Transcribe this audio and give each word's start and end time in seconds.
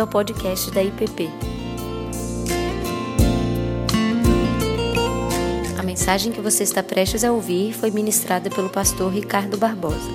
bem-vindo 0.00 0.02
ao 0.02 0.06
podcast 0.06 0.70
da 0.70 0.82
IPP. 0.82 1.28
A 5.78 5.82
mensagem 5.82 6.32
que 6.32 6.40
você 6.40 6.62
está 6.62 6.82
prestes 6.82 7.24
a 7.24 7.32
ouvir 7.32 7.74
foi 7.74 7.90
ministrada 7.90 8.48
pelo 8.48 8.70
pastor 8.70 9.12
Ricardo 9.12 9.58
Barbosa. 9.58 10.10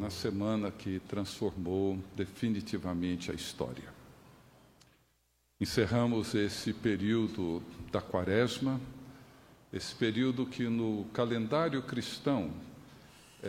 Na 0.00 0.10
semana 0.10 0.70
que 0.70 1.00
transformou 1.00 1.98
definitivamente 2.16 3.30
a 3.30 3.34
história. 3.34 3.94
Encerramos 5.60 6.34
esse 6.34 6.72
período 6.72 7.62
da 7.90 8.00
Quaresma, 8.00 8.80
esse 9.72 9.94
período 9.94 10.46
que 10.46 10.64
no 10.68 11.04
calendário 11.12 11.82
cristão 11.82 12.50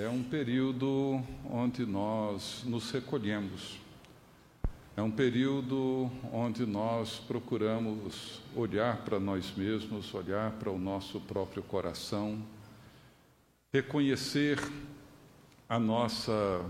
é 0.03 0.07
um 0.07 0.21
período 0.21 1.23
onde 1.49 1.83
nós 1.83 2.63
nos 2.65 2.91
recolhemos. 2.91 3.79
É 4.95 5.01
um 5.01 5.09
período 5.09 6.11
onde 6.31 6.65
nós 6.65 7.19
procuramos 7.27 8.41
olhar 8.55 8.97
para 8.97 9.19
nós 9.19 9.53
mesmos, 9.57 10.13
olhar 10.13 10.51
para 10.51 10.69
o 10.69 10.77
nosso 10.77 11.19
próprio 11.21 11.63
coração, 11.63 12.37
reconhecer 13.73 14.59
a 15.67 15.79
nossa 15.79 16.63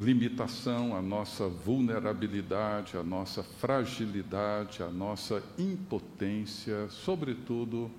limitação, 0.00 0.96
a 0.96 1.02
nossa 1.02 1.48
vulnerabilidade, 1.48 2.96
a 2.96 3.02
nossa 3.02 3.42
fragilidade, 3.42 4.82
a 4.82 4.90
nossa 4.90 5.42
impotência, 5.58 6.88
sobretudo, 6.88 7.90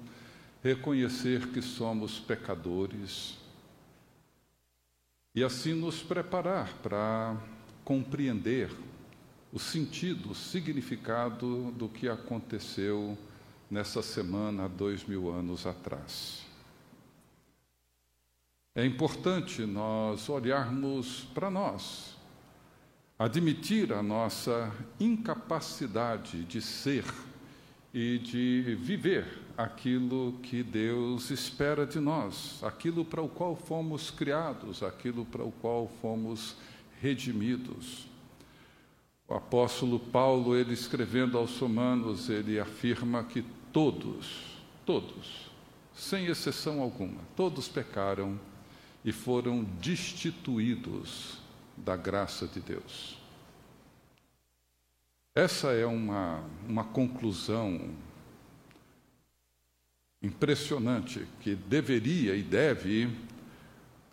reconhecer 0.63 1.47
que 1.49 1.61
somos 1.61 2.19
pecadores 2.19 3.42
e 5.35 5.43
assim 5.43 5.73
nos 5.73 6.01
preparar 6.03 6.71
para 6.83 7.35
compreender 7.83 8.69
o 9.51 9.59
sentido, 9.59 10.31
o 10.31 10.35
significado 10.35 11.71
do 11.71 11.89
que 11.89 12.07
aconteceu 12.07 13.17
nessa 13.69 14.01
semana 14.01 14.69
dois 14.69 15.03
mil 15.03 15.31
anos 15.31 15.65
atrás. 15.65 16.45
É 18.75 18.85
importante 18.85 19.65
nós 19.65 20.29
olharmos 20.29 21.25
para 21.33 21.49
nós, 21.49 22.17
admitir 23.17 23.93
a 23.93 24.01
nossa 24.01 24.71
incapacidade 24.99 26.43
de 26.45 26.59
ser 26.61 27.05
e 27.93 28.17
de 28.17 28.75
viver 28.79 29.42
aquilo 29.57 30.33
que 30.41 30.63
Deus 30.63 31.29
espera 31.29 31.85
de 31.85 31.99
nós, 31.99 32.61
aquilo 32.63 33.05
para 33.05 33.21
o 33.21 33.29
qual 33.29 33.55
fomos 33.55 34.09
criados, 34.09 34.81
aquilo 34.81 35.25
para 35.25 35.43
o 35.43 35.51
qual 35.51 35.89
fomos 36.01 36.55
redimidos. 36.99 38.07
O 39.27 39.35
apóstolo 39.35 39.99
Paulo, 39.99 40.55
ele 40.55 40.73
escrevendo 40.73 41.37
aos 41.37 41.57
Romanos, 41.57 42.29
ele 42.29 42.59
afirma 42.59 43.23
que 43.23 43.43
todos, 43.71 44.57
todos, 44.85 45.49
sem 45.93 46.25
exceção 46.25 46.81
alguma, 46.81 47.21
todos 47.35 47.67
pecaram 47.67 48.39
e 49.05 49.11
foram 49.11 49.63
destituídos 49.63 51.37
da 51.77 51.95
graça 51.95 52.47
de 52.47 52.59
Deus. 52.59 53.17
Essa 55.35 55.71
é 55.71 55.85
uma, 55.85 56.43
uma 56.67 56.83
conclusão 56.83 57.89
impressionante 60.23 61.27
que 61.41 61.53
deveria 61.53 62.35
e 62.35 62.41
deve 62.41 63.09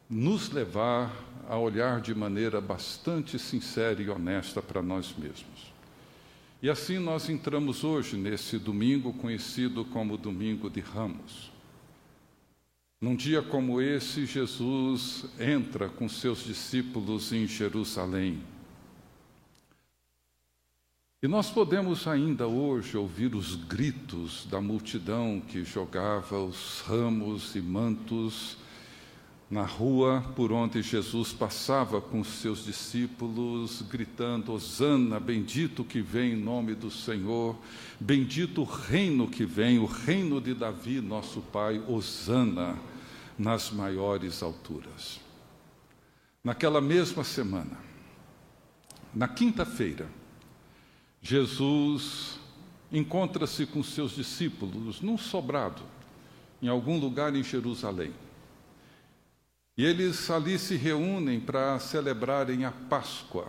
nos 0.08 0.50
levar 0.50 1.16
a 1.48 1.56
olhar 1.56 2.00
de 2.00 2.12
maneira 2.14 2.60
bastante 2.60 3.38
sincera 3.38 4.02
e 4.02 4.10
honesta 4.10 4.60
para 4.60 4.82
nós 4.82 5.14
mesmos. 5.16 5.72
E 6.60 6.68
assim 6.68 6.98
nós 6.98 7.30
entramos 7.30 7.84
hoje 7.84 8.16
nesse 8.16 8.58
domingo 8.58 9.12
conhecido 9.14 9.84
como 9.84 10.18
Domingo 10.18 10.68
de 10.68 10.80
Ramos. 10.80 11.50
Num 13.00 13.16
dia 13.16 13.40
como 13.40 13.80
esse, 13.80 14.26
Jesus 14.26 15.24
entra 15.38 15.88
com 15.88 16.06
seus 16.06 16.44
discípulos 16.44 17.32
em 17.32 17.46
Jerusalém. 17.46 18.42
E 21.22 21.28
nós 21.28 21.50
podemos 21.50 22.06
ainda 22.06 22.46
hoje 22.46 22.96
ouvir 22.96 23.34
os 23.34 23.54
gritos 23.54 24.46
da 24.46 24.58
multidão 24.58 25.38
que 25.46 25.62
jogava 25.62 26.38
os 26.38 26.80
ramos 26.86 27.54
e 27.54 27.60
mantos 27.60 28.56
na 29.50 29.66
rua 29.66 30.24
por 30.34 30.50
onde 30.50 30.80
Jesus 30.80 31.30
passava 31.30 32.00
com 32.00 32.24
seus 32.24 32.64
discípulos, 32.64 33.82
gritando: 33.82 34.50
Hosana, 34.50 35.20
bendito 35.20 35.84
que 35.84 36.00
vem 36.00 36.32
em 36.32 36.36
nome 36.36 36.74
do 36.74 36.90
Senhor, 36.90 37.54
bendito 38.00 38.62
o 38.62 38.64
reino 38.64 39.28
que 39.28 39.44
vem, 39.44 39.78
o 39.78 39.84
reino 39.84 40.40
de 40.40 40.54
Davi, 40.54 41.02
nosso 41.02 41.42
Pai, 41.42 41.84
Hosana 41.86 42.78
nas 43.38 43.70
maiores 43.70 44.42
alturas. 44.42 45.20
Naquela 46.42 46.80
mesma 46.80 47.24
semana, 47.24 47.76
na 49.14 49.28
quinta-feira, 49.28 50.19
Jesus 51.20 52.40
encontra-se 52.90 53.66
com 53.66 53.82
seus 53.82 54.12
discípulos 54.12 55.00
num 55.00 55.18
sobrado, 55.18 55.82
em 56.62 56.68
algum 56.68 56.98
lugar 56.98 57.34
em 57.36 57.42
Jerusalém. 57.42 58.12
E 59.76 59.84
eles 59.84 60.30
ali 60.30 60.58
se 60.58 60.76
reúnem 60.76 61.40
para 61.40 61.78
celebrarem 61.78 62.64
a 62.64 62.70
Páscoa, 62.70 63.48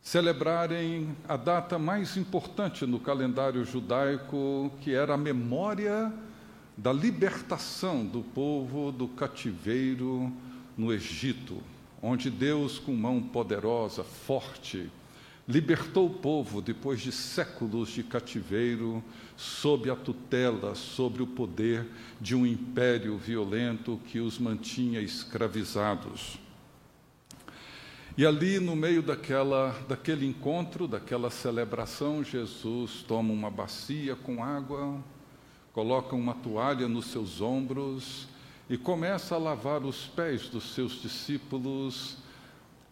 celebrarem 0.00 1.16
a 1.28 1.36
data 1.36 1.78
mais 1.78 2.16
importante 2.16 2.84
no 2.84 2.98
calendário 2.98 3.64
judaico, 3.64 4.72
que 4.80 4.92
era 4.92 5.14
a 5.14 5.18
memória 5.18 6.12
da 6.76 6.92
libertação 6.92 8.04
do 8.04 8.22
povo 8.22 8.90
do 8.90 9.06
cativeiro 9.08 10.32
no 10.76 10.92
Egito, 10.92 11.62
onde 12.02 12.30
Deus, 12.30 12.78
com 12.78 12.94
mão 12.94 13.22
poderosa, 13.22 14.02
forte, 14.02 14.90
libertou 15.46 16.06
o 16.06 16.14
povo 16.14 16.62
depois 16.62 17.00
de 17.00 17.10
séculos 17.10 17.88
de 17.90 18.02
cativeiro, 18.02 19.02
sob 19.36 19.90
a 19.90 19.96
tutela, 19.96 20.74
sobre 20.74 21.22
o 21.22 21.26
poder 21.26 21.86
de 22.20 22.34
um 22.34 22.46
império 22.46 23.16
violento 23.16 24.00
que 24.06 24.20
os 24.20 24.38
mantinha 24.38 25.00
escravizados. 25.00 26.38
E 28.16 28.26
ali, 28.26 28.60
no 28.60 28.76
meio 28.76 29.02
daquela, 29.02 29.70
daquele 29.88 30.26
encontro, 30.26 30.86
daquela 30.86 31.30
celebração, 31.30 32.22
Jesus 32.22 33.02
toma 33.08 33.32
uma 33.32 33.50
bacia 33.50 34.14
com 34.14 34.44
água, 34.44 35.02
coloca 35.72 36.14
uma 36.14 36.34
toalha 36.34 36.86
nos 36.86 37.06
seus 37.06 37.40
ombros 37.40 38.28
e 38.68 38.76
começa 38.76 39.34
a 39.34 39.38
lavar 39.38 39.82
os 39.82 40.06
pés 40.06 40.48
dos 40.48 40.74
seus 40.74 41.00
discípulos 41.00 42.18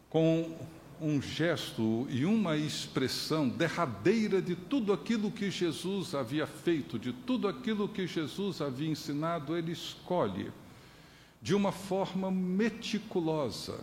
com 0.09 0.57
um 1.01 1.21
gesto 1.21 2.07
e 2.11 2.25
uma 2.25 2.57
expressão 2.57 3.49
derradeira 3.49 4.43
de 4.43 4.55
tudo 4.55 4.93
aquilo 4.93 5.31
que 5.31 5.51
Jesus 5.51 6.15
havia 6.15 6.47
feito, 6.47 6.99
de 6.99 7.13
tudo 7.13 7.49
aquilo 7.49 7.89
que 7.89 8.07
Jesus 8.07 8.61
havia 8.61 8.91
ensinado, 8.91 9.57
ele 9.57 9.73
escolhe 9.73 10.51
de 11.41 11.55
uma 11.55 11.73
forma 11.73 12.31
meticulosa, 12.31 13.81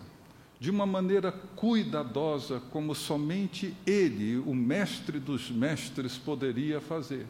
de 0.59 0.69
uma 0.69 0.85
maneira 0.85 1.31
cuidadosa, 1.31 2.59
como 2.71 2.93
somente 2.93 3.75
ele, 3.85 4.37
o 4.37 4.53
mestre 4.53 5.19
dos 5.19 5.49
mestres, 5.49 6.17
poderia 6.17 6.79
fazer. 6.79 7.25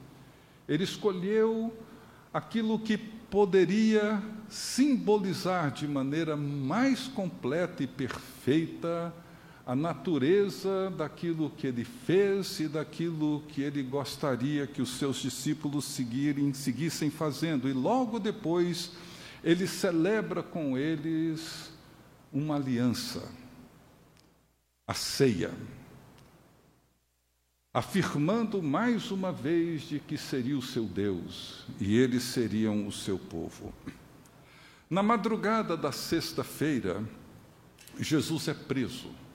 Ele 0.68 0.84
escolheu 0.84 1.74
aquilo 2.34 2.78
que 2.78 2.98
poderia 2.98 4.22
simbolizar 4.50 5.72
de 5.72 5.88
maneira 5.88 6.36
mais 6.36 7.08
completa 7.08 7.84
e 7.84 7.88
perfeita 7.88 9.14
a 9.68 9.76
natureza 9.76 10.90
daquilo 10.92 11.50
que 11.50 11.68
ele 11.68 11.84
fez 11.84 12.62
e 12.62 12.70
daquilo 12.70 13.44
que 13.50 13.62
ele 13.62 13.84
gostaria 13.84 14.66
que 14.66 14.82
os 14.82 14.92
seus 14.92 15.18
discípulos 15.18 15.84
seguirem, 15.84 16.54
seguissem 16.54 17.10
fazendo. 17.10 17.68
E 17.68 17.74
logo 17.74 18.18
depois, 18.18 18.94
ele 19.44 19.68
celebra 19.68 20.42
com 20.42 20.78
eles 20.78 21.70
uma 22.32 22.56
aliança, 22.56 23.30
a 24.88 24.94
ceia, 24.94 25.54
afirmando 27.74 28.64
mais 28.64 29.12
uma 29.12 29.34
vez 29.34 29.82
de 29.82 30.00
que 30.00 30.18
seria 30.18 30.58
o 30.58 30.62
seu 30.62 30.86
Deus 30.86 31.66
e 31.78 31.98
eles 31.98 32.24
seriam 32.24 32.88
o 32.88 32.92
seu 32.92 33.20
povo. 33.20 33.74
Na 34.90 35.04
madrugada 35.04 35.76
da 35.76 35.92
sexta-feira, 35.92 37.04
Jesus 38.00 38.48
é 38.48 38.54
preso 38.54 39.27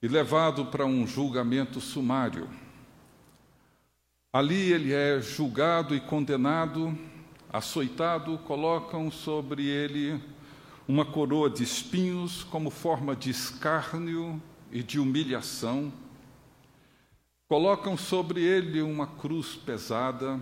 e 0.00 0.06
levado 0.06 0.66
para 0.66 0.86
um 0.86 1.06
julgamento 1.06 1.80
sumário. 1.80 2.48
Ali 4.32 4.72
ele 4.72 4.92
é 4.92 5.20
julgado 5.20 5.94
e 5.94 6.00
condenado, 6.00 6.96
açoitado, 7.52 8.38
colocam 8.38 9.10
sobre 9.10 9.66
ele 9.66 10.22
uma 10.86 11.04
coroa 11.04 11.50
de 11.50 11.62
espinhos 11.62 12.44
como 12.44 12.70
forma 12.70 13.16
de 13.16 13.30
escárnio 13.30 14.40
e 14.70 14.82
de 14.82 15.00
humilhação. 15.00 15.92
Colocam 17.48 17.96
sobre 17.96 18.42
ele 18.42 18.80
uma 18.82 19.06
cruz 19.06 19.56
pesada, 19.56 20.40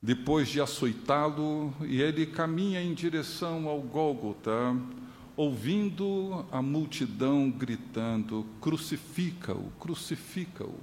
depois 0.00 0.48
de 0.48 0.60
açoitá-lo, 0.60 1.74
e 1.82 2.00
ele 2.00 2.26
caminha 2.26 2.80
em 2.82 2.94
direção 2.94 3.68
ao 3.68 3.80
Gólgota, 3.80 4.74
ouvindo 5.38 6.44
a 6.50 6.60
multidão 6.60 7.48
gritando: 7.48 8.44
Crucifica-o, 8.60 9.70
crucifica-o. 9.78 10.74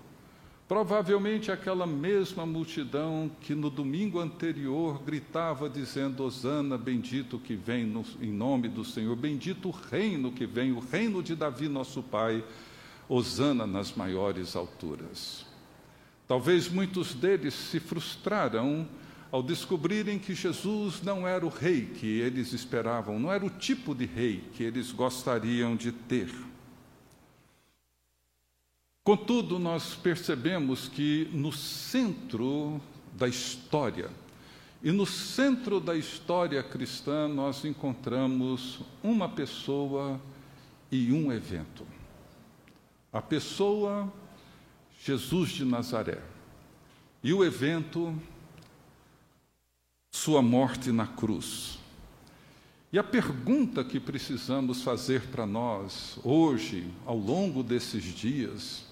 Provavelmente 0.66 1.52
aquela 1.52 1.86
mesma 1.86 2.44
multidão 2.44 3.30
que 3.42 3.54
no 3.54 3.70
domingo 3.70 4.18
anterior 4.18 5.04
gritava 5.04 5.70
dizendo: 5.70 6.24
Hosana, 6.24 6.78
bendito 6.78 7.38
que 7.38 7.54
vem 7.54 7.86
no, 7.86 8.06
em 8.22 8.32
nome 8.32 8.70
do 8.70 8.86
Senhor, 8.86 9.16
bendito 9.18 9.68
o 9.68 9.72
reino 9.72 10.32
que 10.32 10.46
vem, 10.46 10.72
o 10.72 10.80
reino 10.80 11.22
de 11.22 11.36
Davi, 11.36 11.68
nosso 11.68 12.02
Pai, 12.02 12.42
Hosana 13.10 13.68
nas 13.68 13.94
maiores 13.94 14.56
alturas. 14.56 15.46
Talvez 16.28 16.70
muitos 16.70 17.14
deles 17.14 17.54
se 17.54 17.80
frustraram 17.80 18.88
ao 19.32 19.44
descobrirem 19.44 20.20
que 20.20 20.34
Jesus 20.34 21.02
não 21.02 21.28
era 21.28 21.46
o 21.46 21.50
rei 21.50 21.86
que 21.86 22.20
eles 22.20 22.54
esperavam, 22.54 23.20
não 23.20 23.32
era 23.32 23.46
o 23.46 23.50
tipo 23.50 23.94
de 23.94 24.06
rei 24.06 24.44
que 24.54 24.64
eles 24.64 24.92
gostariam 24.92 25.76
de 25.76 25.92
ter. 25.92 26.30
Contudo, 29.04 29.60
nós 29.60 29.94
percebemos 29.94 30.88
que 30.88 31.30
no 31.32 31.52
centro 31.52 32.82
da 33.14 33.28
história, 33.28 34.10
e 34.82 34.92
no 34.92 35.06
centro 35.06 35.80
da 35.80 35.96
história 35.96 36.64
cristã, 36.64 37.28
nós 37.28 37.64
encontramos 37.66 38.80
uma 39.04 39.30
pessoa 39.30 40.20
e 40.92 41.12
um 41.12 41.32
evento. 41.32 41.86
A 43.14 43.22
pessoa, 43.22 44.12
Jesus 45.04 45.50
de 45.50 45.66
Nazaré, 45.66 46.22
e 47.24 47.32
o 47.34 47.44
evento, 47.44 48.20
sua 50.16 50.42
morte 50.42 50.94
na 50.94 51.06
cruz. 51.06 51.78
E 52.92 52.98
a 52.98 53.04
pergunta 53.04 53.84
que 53.84 54.00
precisamos 54.00 54.82
fazer 54.82 55.24
para 55.28 55.46
nós 55.46 56.18
hoje, 56.24 56.90
ao 57.06 57.18
longo 57.18 57.62
desses 57.62 58.02
dias, 58.02 58.86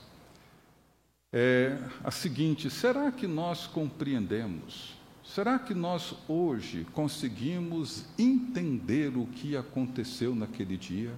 é 1.31 1.77
a 2.03 2.11
seguinte: 2.11 2.69
será 2.69 3.09
que 3.09 3.25
nós 3.25 3.65
compreendemos? 3.65 4.95
Será 5.23 5.57
que 5.57 5.73
nós 5.73 6.13
hoje 6.27 6.85
conseguimos 6.91 8.03
entender 8.19 9.15
o 9.15 9.25
que 9.25 9.55
aconteceu 9.55 10.35
naquele 10.35 10.75
dia? 10.75 11.15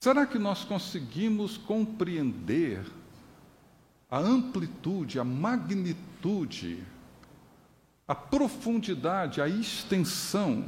Será 0.00 0.26
que 0.26 0.40
nós 0.40 0.64
conseguimos 0.64 1.56
compreender 1.56 2.84
a 4.10 4.18
amplitude, 4.18 5.20
a 5.20 5.24
magnitude, 5.24 6.84
a 8.08 8.14
profundidade, 8.14 9.40
a 9.40 9.48
extensão 9.48 10.64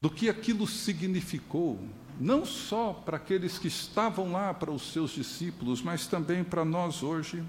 do 0.00 0.10
que 0.10 0.28
aquilo 0.28 0.66
significou 0.66 1.78
não 2.20 2.44
só 2.44 2.92
para 2.92 3.16
aqueles 3.16 3.58
que 3.58 3.68
estavam 3.68 4.32
lá, 4.32 4.54
para 4.54 4.70
os 4.70 4.92
seus 4.92 5.10
discípulos, 5.10 5.82
mas 5.82 6.06
também 6.06 6.44
para 6.44 6.64
nós 6.64 7.02
hoje. 7.02 7.42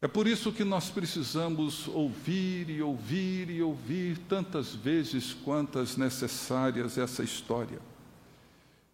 É 0.00 0.06
por 0.06 0.26
isso 0.26 0.52
que 0.52 0.64
nós 0.64 0.90
precisamos 0.90 1.88
ouvir 1.88 2.68
e 2.68 2.82
ouvir 2.82 3.50
e 3.50 3.62
ouvir 3.62 4.18
tantas 4.28 4.74
vezes 4.74 5.32
quantas 5.32 5.96
necessárias 5.96 6.98
essa 6.98 7.22
história. 7.24 7.80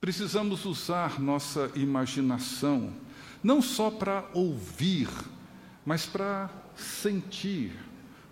Precisamos 0.01 0.65
usar 0.65 1.21
nossa 1.21 1.71
imaginação, 1.75 2.93
não 3.43 3.63
só 3.63 3.91
para 3.91 4.29
ouvir, 4.35 5.09
mas 5.85 6.07
para 6.07 6.51
sentir, 6.77 7.73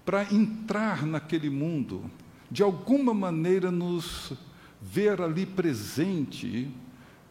para 0.05 0.23
entrar 0.33 1.05
naquele 1.07 1.51
mundo, 1.51 2.11
de 2.51 2.63
alguma 2.63 3.13
maneira 3.13 3.71
nos 3.71 4.33
ver 4.81 5.21
ali 5.21 5.45
presente 5.45 6.71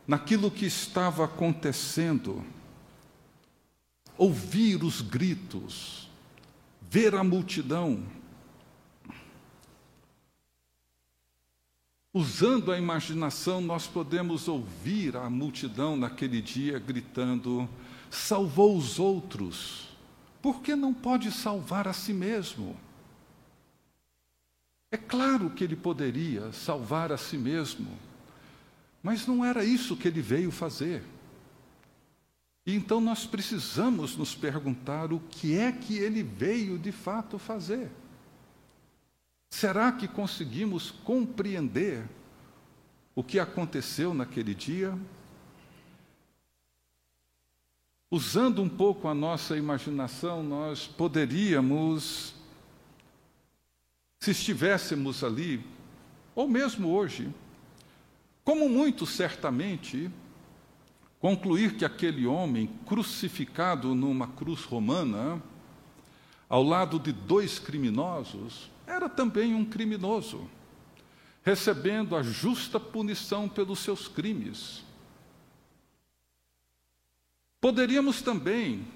naquilo 0.07 0.49
que 0.49 0.65
estava 0.65 1.25
acontecendo, 1.25 2.43
ouvir 4.17 4.83
os 4.83 5.01
gritos, 5.01 6.09
ver 6.81 7.13
a 7.13 7.23
multidão. 7.23 8.03
Usando 12.17 12.71
a 12.71 12.79
imaginação, 12.79 13.61
nós 13.61 13.85
podemos 13.85 14.47
ouvir 14.47 15.15
a 15.15 15.29
multidão 15.29 15.95
naquele 15.95 16.41
dia 16.41 16.79
gritando: 16.79 17.69
salvou 18.09 18.75
os 18.75 18.97
outros, 18.97 19.89
por 20.41 20.61
que 20.61 20.75
não 20.75 20.91
pode 20.91 21.31
salvar 21.31 21.87
a 21.87 21.93
si 21.93 22.13
mesmo? 22.13 22.75
É 24.91 24.97
claro 24.97 25.51
que 25.51 25.63
ele 25.63 25.75
poderia 25.75 26.51
salvar 26.51 27.11
a 27.11 27.17
si 27.17 27.37
mesmo, 27.37 27.87
mas 29.03 29.27
não 29.27 29.45
era 29.45 29.63
isso 29.63 29.95
que 29.95 30.07
ele 30.07 30.19
veio 30.19 30.49
fazer. 30.49 31.03
E 32.65 32.73
então 32.73 32.99
nós 32.99 33.27
precisamos 33.27 34.17
nos 34.17 34.33
perguntar 34.33 35.13
o 35.13 35.19
que 35.19 35.55
é 35.55 35.71
que 35.71 35.99
ele 35.99 36.23
veio 36.23 36.79
de 36.79 36.91
fato 36.91 37.37
fazer. 37.37 37.91
Será 39.49 39.91
que 39.91 40.07
conseguimos 40.07 40.91
compreender 40.91 42.07
o 43.15 43.23
que 43.23 43.39
aconteceu 43.39 44.13
naquele 44.13 44.53
dia? 44.53 44.97
Usando 48.09 48.61
um 48.61 48.69
pouco 48.69 49.07
a 49.07 49.13
nossa 49.13 49.57
imaginação, 49.57 50.43
nós 50.43 50.87
poderíamos 50.87 52.35
se 54.19 54.31
estivéssemos 54.31 55.23
ali, 55.23 55.65
ou 56.35 56.47
mesmo 56.47 56.89
hoje, 56.89 57.33
como 58.43 58.69
muitos 58.69 59.09
certamente, 59.09 60.09
concluir 61.19 61.75
que 61.75 61.83
aquele 61.83 62.25
homem 62.25 62.67
crucificado 62.85 63.93
numa 63.93 64.27
cruz 64.27 64.63
romana, 64.63 65.41
ao 66.47 66.63
lado 66.63 66.99
de 66.99 67.11
dois 67.11 67.59
criminosos, 67.59 68.69
era 68.87 69.09
também 69.09 69.53
um 69.53 69.65
criminoso, 69.65 70.49
recebendo 71.43 72.15
a 72.15 72.23
justa 72.23 72.79
punição 72.79 73.49
pelos 73.49 73.79
seus 73.79 74.07
crimes. 74.07 74.83
Poderíamos 77.59 78.21
também, 78.21 78.87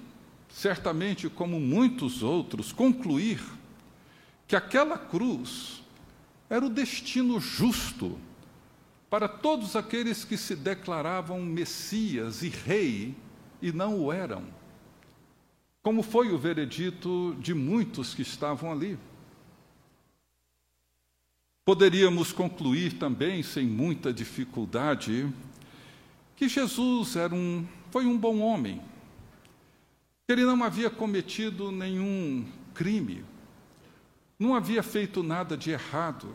certamente 0.48 1.28
como 1.28 1.60
muitos 1.60 2.22
outros, 2.22 2.72
concluir 2.72 3.40
que 4.48 4.56
aquela 4.56 4.96
cruz 4.96 5.82
era 6.48 6.64
o 6.64 6.70
destino 6.70 7.38
justo 7.38 8.18
para 9.10 9.28
todos 9.28 9.76
aqueles 9.76 10.24
que 10.24 10.38
se 10.38 10.56
declaravam 10.56 11.40
Messias 11.42 12.42
e 12.42 12.48
Rei 12.48 13.14
e 13.60 13.70
não 13.70 14.00
o 14.00 14.12
eram, 14.12 14.44
como 15.82 16.02
foi 16.02 16.32
o 16.32 16.38
veredito 16.38 17.36
de 17.38 17.52
muitos 17.52 18.14
que 18.14 18.22
estavam 18.22 18.72
ali. 18.72 18.98
Poderíamos 21.64 22.32
concluir 22.32 22.94
também, 22.94 23.40
sem 23.40 23.64
muita 23.64 24.12
dificuldade, 24.12 25.32
que 26.34 26.48
Jesus 26.48 27.14
era 27.14 27.32
um, 27.32 27.64
foi 27.92 28.04
um 28.04 28.18
bom 28.18 28.40
homem, 28.40 28.80
que 30.26 30.32
ele 30.32 30.44
não 30.44 30.64
havia 30.64 30.90
cometido 30.90 31.70
nenhum 31.70 32.44
crime, 32.74 33.24
não 34.36 34.56
havia 34.56 34.82
feito 34.82 35.22
nada 35.22 35.56
de 35.56 35.70
errado. 35.70 36.34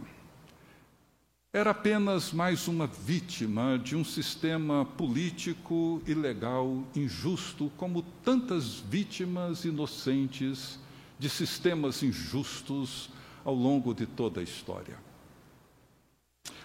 Era 1.51 1.71
apenas 1.71 2.31
mais 2.31 2.69
uma 2.69 2.87
vítima 2.87 3.77
de 3.77 3.97
um 3.97 4.05
sistema 4.05 4.85
político 4.85 6.01
ilegal, 6.07 6.85
injusto, 6.95 7.69
como 7.75 8.01
tantas 8.23 8.75
vítimas 8.75 9.65
inocentes 9.65 10.79
de 11.19 11.29
sistemas 11.29 12.01
injustos 12.01 13.09
ao 13.43 13.53
longo 13.53 13.93
de 13.93 14.05
toda 14.05 14.39
a 14.39 14.43
história. 14.43 15.06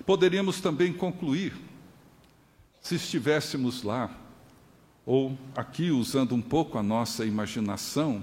Poderíamos 0.05 0.61
também 0.61 0.93
concluir, 0.93 1.55
se 2.81 2.97
estivéssemos 2.97 3.83
lá, 3.83 4.11
ou 5.07 5.39
aqui 5.57 5.91
usando 5.91 6.35
um 6.35 6.43
pouco 6.43 6.77
a 6.79 6.83
nossa 6.83 7.25
imaginação, 7.25 8.23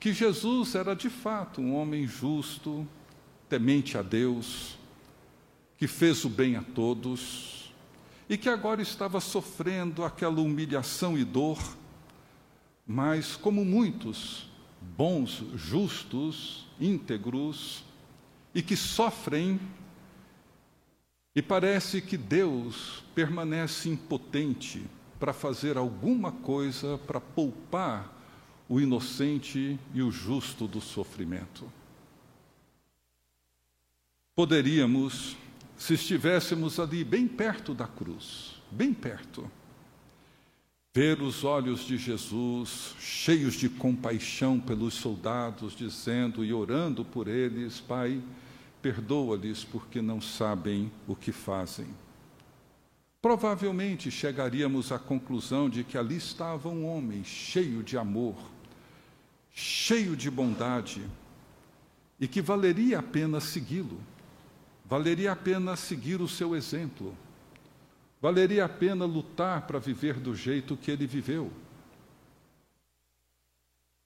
que 0.00 0.12
Jesus 0.12 0.74
era 0.74 0.94
de 0.94 1.08
fato 1.08 1.60
um 1.60 1.76
homem 1.76 2.06
justo, 2.06 2.86
temente 3.48 3.96
a 3.96 4.02
Deus, 4.02 4.76
que 5.78 5.86
fez 5.86 6.24
o 6.24 6.28
bem 6.28 6.56
a 6.56 6.62
todos 6.62 7.72
e 8.28 8.36
que 8.36 8.48
agora 8.48 8.82
estava 8.82 9.20
sofrendo 9.20 10.04
aquela 10.04 10.40
humilhação 10.40 11.18
e 11.18 11.24
dor, 11.24 11.58
mas 12.86 13.36
como 13.36 13.64
muitos 13.64 14.48
bons, 14.80 15.44
justos, 15.54 16.66
íntegros 16.80 17.84
e 18.54 18.62
que 18.62 18.76
sofrem, 18.76 19.60
E 21.34 21.40
parece 21.40 22.00
que 22.02 22.16
Deus 22.16 23.02
permanece 23.14 23.88
impotente 23.88 24.84
para 25.18 25.32
fazer 25.32 25.76
alguma 25.78 26.30
coisa 26.30 26.98
para 26.98 27.20
poupar 27.20 28.20
o 28.68 28.80
inocente 28.80 29.78
e 29.94 30.02
o 30.02 30.10
justo 30.10 30.66
do 30.66 30.80
sofrimento. 30.80 31.70
Poderíamos, 34.34 35.36
se 35.76 35.94
estivéssemos 35.94 36.80
ali 36.80 37.04
bem 37.04 37.28
perto 37.28 37.74
da 37.74 37.86
cruz, 37.86 38.60
bem 38.70 38.92
perto, 38.92 39.50
ver 40.94 41.22
os 41.22 41.44
olhos 41.44 41.86
de 41.86 41.96
Jesus 41.96 42.94
cheios 42.98 43.54
de 43.54 43.68
compaixão 43.68 44.60
pelos 44.60 44.94
soldados, 44.94 45.74
dizendo 45.74 46.44
e 46.44 46.52
orando 46.52 47.04
por 47.04 47.28
eles: 47.28 47.80
Pai, 47.80 48.22
perdoa-lhes 48.82 49.64
porque 49.64 50.02
não 50.02 50.20
sabem 50.20 50.90
o 51.06 51.14
que 51.14 51.30
fazem. 51.30 51.86
Provavelmente 53.22 54.10
chegaríamos 54.10 54.90
à 54.90 54.98
conclusão 54.98 55.70
de 55.70 55.84
que 55.84 55.96
ali 55.96 56.16
estava 56.16 56.68
um 56.68 56.84
homem 56.84 57.22
cheio 57.22 57.80
de 57.80 57.96
amor, 57.96 58.34
cheio 59.52 60.16
de 60.16 60.28
bondade, 60.28 61.06
e 62.18 62.26
que 62.26 62.42
valeria 62.42 62.98
a 62.98 63.02
pena 63.02 63.40
segui-lo, 63.40 64.00
valeria 64.84 65.30
a 65.32 65.36
pena 65.36 65.76
seguir 65.76 66.20
o 66.20 66.28
seu 66.28 66.56
exemplo, 66.56 67.16
valeria 68.20 68.64
a 68.64 68.68
pena 68.68 69.04
lutar 69.04 69.68
para 69.68 69.78
viver 69.78 70.14
do 70.14 70.34
jeito 70.34 70.76
que 70.76 70.90
ele 70.90 71.06
viveu. 71.06 71.52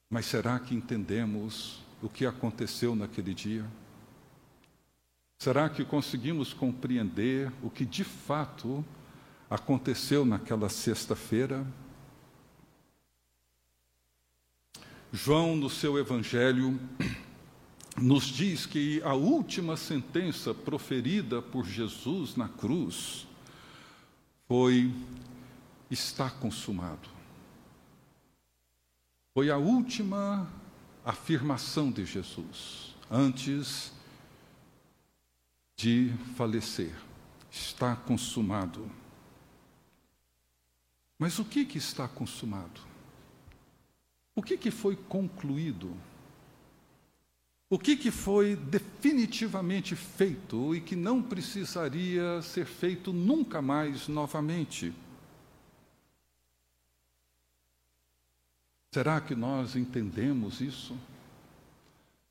Mas 0.09 0.27
será 0.27 0.59
que 0.59 0.75
entendemos 0.75 1.81
o 2.01 2.07
que 2.07 2.25
aconteceu 2.25 2.95
naquele 2.95 3.33
dia? 3.33 3.65
Será 5.39 5.69
que 5.69 5.85
conseguimos 5.85 6.51
compreender 6.51 7.51
o 7.61 7.69
que 7.69 7.85
de 7.85 8.03
fato 8.03 8.83
aconteceu 9.49 10.25
naquela 10.25 10.67
sexta-feira? 10.67 11.65
João, 15.13 15.55
no 15.55 15.69
seu 15.69 15.97
evangelho, 15.97 16.79
nos 18.01 18.25
diz 18.25 18.65
que 18.65 19.01
a 19.03 19.13
última 19.13 19.77
sentença 19.77 20.53
proferida 20.53 21.41
por 21.41 21.65
Jesus 21.65 22.35
na 22.35 22.49
cruz 22.49 23.27
foi: 24.47 24.91
está 25.89 26.31
consumado. 26.31 27.09
Foi 29.35 29.51
a 29.51 29.57
última 29.57 30.51
afirmação 31.05 31.91
de 31.91 32.05
Jesus 32.05 32.95
antes 33.09 33.95
de 35.77 36.11
falecer. 36.35 36.93
Está 37.51 37.95
consumado. 37.95 38.91
Mas 41.19 41.37
o 41.39 41.45
que, 41.45 41.63
que 41.65 41.77
está 41.77 42.07
consumado? 42.07 42.81
O 44.35 44.41
que, 44.41 44.57
que 44.57 44.71
foi 44.71 44.95
concluído? 44.95 45.95
O 47.69 47.77
que, 47.77 47.95
que 47.95 48.11
foi 48.11 48.55
definitivamente 48.55 49.95
feito 49.95 50.75
e 50.75 50.81
que 50.81 50.95
não 50.95 51.21
precisaria 51.21 52.41
ser 52.41 52.65
feito 52.65 53.13
nunca 53.13 53.61
mais 53.61 54.07
novamente? 54.07 54.93
Será 58.91 59.19
que 59.19 59.35
nós 59.35 59.75
entendemos 59.75 60.61
isso? 60.61 60.97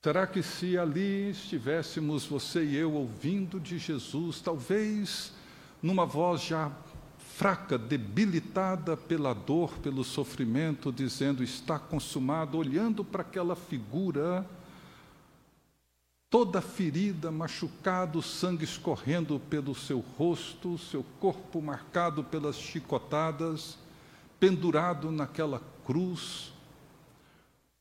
Será 0.07 0.25
que 0.25 0.41
se 0.41 0.79
ali 0.79 1.31
estivéssemos 1.31 2.25
você 2.27 2.65
e 2.65 2.77
eu 2.77 2.93
ouvindo 2.93 3.59
de 3.59 3.77
Jesus, 3.77 4.41
talvez 4.41 5.33
numa 5.83 6.07
voz 6.07 6.43
já 6.43 6.71
fraca, 7.19 7.77
debilitada 7.77 8.97
pela 8.97 9.35
dor, 9.35 9.77
pelo 9.79 10.05
sofrimento, 10.05 10.93
dizendo 10.93 11.43
está 11.43 11.77
consumado, 11.77 12.57
olhando 12.57 13.05
para 13.05 13.23
aquela 13.23 13.57
figura 13.57 14.47
toda 16.31 16.61
ferida, 16.61 17.33
machucado, 17.33 18.23
sangue 18.23 18.63
escorrendo 18.63 19.41
pelo 19.51 19.75
seu 19.75 19.99
rosto, 20.17 20.79
seu 20.79 21.05
corpo 21.19 21.61
marcado 21.61 22.23
pelas 22.23 22.55
chicotadas, 22.55 23.77
pendurado 24.39 25.11
naquela 25.11 25.61
cruz, 25.85 26.53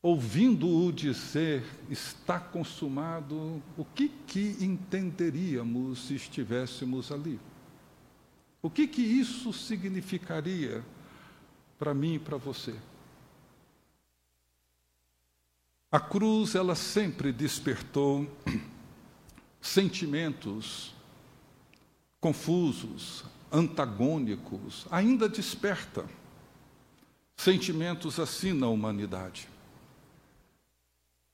ouvindo-o 0.06 0.92
dizer 0.92 1.64
está 1.90 2.38
consumado, 2.38 3.60
o 3.76 3.84
que 3.84 4.08
que 4.08 4.56
entenderíamos 4.60 6.06
se 6.06 6.14
estivéssemos 6.14 7.10
ali? 7.10 7.40
O 8.62 8.70
que 8.70 8.86
que 8.86 9.02
isso 9.02 9.52
significaria 9.52 10.84
para 11.76 11.92
mim 11.92 12.14
e 12.14 12.18
para 12.20 12.36
você? 12.36 12.72
A 15.90 15.98
cruz, 15.98 16.54
ela 16.54 16.76
sempre 16.76 17.32
despertou 17.32 18.30
sentimentos 19.60 20.94
confusos, 22.20 23.24
antagônicos, 23.50 24.86
ainda 24.88 25.28
desperta 25.28 26.06
sentimentos 27.36 28.20
assim 28.20 28.52
na 28.52 28.68
humanidade. 28.68 29.55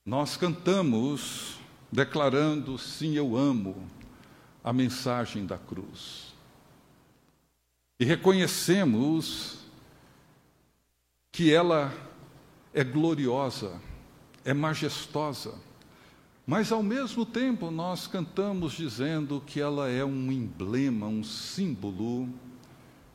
Nós 0.05 0.35
cantamos 0.35 1.57
declarando: 1.91 2.77
sim, 2.77 3.13
eu 3.13 3.37
amo 3.37 3.87
a 4.63 4.73
mensagem 4.73 5.45
da 5.45 5.57
cruz. 5.57 6.33
E 7.99 8.05
reconhecemos 8.05 9.59
que 11.31 11.53
ela 11.53 11.93
é 12.73 12.83
gloriosa, 12.83 13.79
é 14.43 14.53
majestosa, 14.53 15.55
mas 16.45 16.71
ao 16.71 16.83
mesmo 16.83 17.25
tempo 17.25 17.71
nós 17.71 18.05
cantamos 18.05 18.73
dizendo 18.73 19.41
que 19.45 19.61
ela 19.61 19.89
é 19.89 20.03
um 20.03 20.31
emblema, 20.31 21.07
um 21.07 21.23
símbolo 21.23 22.27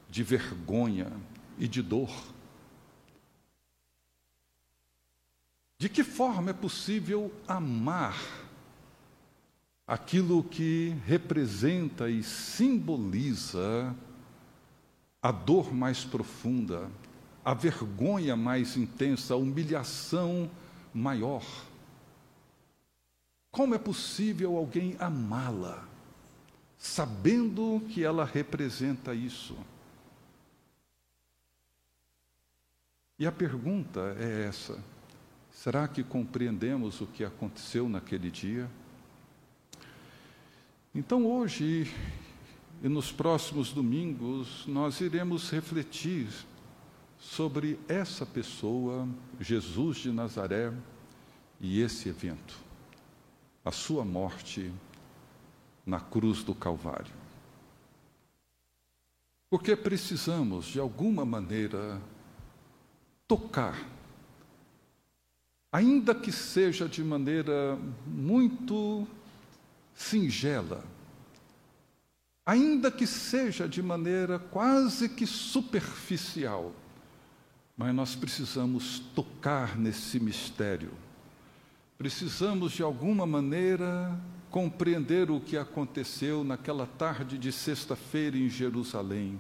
de 0.09 0.23
vergonha 0.23 1.13
e 1.59 1.69
de 1.69 1.83
dor. 1.83 2.11
De 5.79 5.89
que 5.89 6.03
forma 6.03 6.51
é 6.51 6.53
possível 6.53 7.33
amar 7.47 8.19
aquilo 9.87 10.43
que 10.43 10.89
representa 11.07 12.11
e 12.11 12.21
simboliza 12.25 13.95
a 15.23 15.31
dor 15.31 15.73
mais 15.73 16.05
profunda, 16.05 16.91
a 17.45 17.55
vergonha 17.55 18.37
mais 18.37 18.77
intensa, 18.77 19.35
a 19.35 19.37
humilhação 19.37 20.51
maior? 20.93 21.47
Como 23.53 23.73
é 23.73 23.79
possível 23.79 24.57
alguém 24.57 24.97
amá-la, 24.99 25.87
sabendo 26.77 27.81
que 27.89 28.03
ela 28.03 28.25
representa 28.25 29.15
isso? 29.15 29.57
E 33.17 33.25
a 33.25 33.31
pergunta 33.31 34.17
é 34.19 34.47
essa 34.49 34.98
Será 35.59 35.89
que 35.89 36.05
compreendemos 36.05 37.01
o 37.01 37.07
que 37.09 37.25
aconteceu 37.25 37.89
naquele 37.89 38.31
dia? 38.31 38.71
Então, 40.95 41.27
hoje 41.27 41.93
e 42.81 42.89
nos 42.89 43.11
próximos 43.11 43.73
domingos, 43.73 44.65
nós 44.69 45.01
iremos 45.01 45.51
refletir 45.51 46.29
sobre 47.19 47.77
essa 47.89 48.25
pessoa, 48.25 49.09
Jesus 49.41 49.97
de 49.97 50.13
Nazaré, 50.13 50.73
e 51.61 51.81
esse 51.81 52.09
evento, 52.09 52.57
a 53.65 53.73
sua 53.73 54.05
morte 54.05 54.71
na 55.85 55.99
cruz 55.99 56.45
do 56.45 56.55
Calvário. 56.55 57.13
Porque 59.51 59.75
precisamos, 59.75 60.67
de 60.67 60.79
alguma 60.79 61.25
maneira, 61.25 62.01
tocar 63.27 63.98
ainda 65.71 66.15
que 66.15 66.33
seja 66.33 66.89
de 66.89 67.05
maneira 67.05 67.79
muito 68.07 69.07
singela, 69.95 70.85
ainda 72.45 72.91
que 72.91 73.07
seja 73.07 73.69
de 73.69 73.83
maneira 73.83 74.39
quase 74.39 75.09
que 75.09 75.27
superficial, 75.27 76.73
mas 77.77 77.95
nós 77.95 78.15
precisamos 78.15 79.01
tocar 79.15 79.77
nesse 79.79 80.19
mistério. 80.19 80.91
Precisamos, 81.99 82.73
de 82.73 82.83
alguma 82.83 83.27
maneira, 83.27 84.19
compreender 84.51 85.31
o 85.31 85.41
que 85.41 85.57
aconteceu 85.57 86.43
naquela 86.43 86.87
tarde 86.87 87.37
de 87.37 87.53
sexta-feira 87.53 88.37
em 88.39 88.49
Jerusalém, 88.49 89.39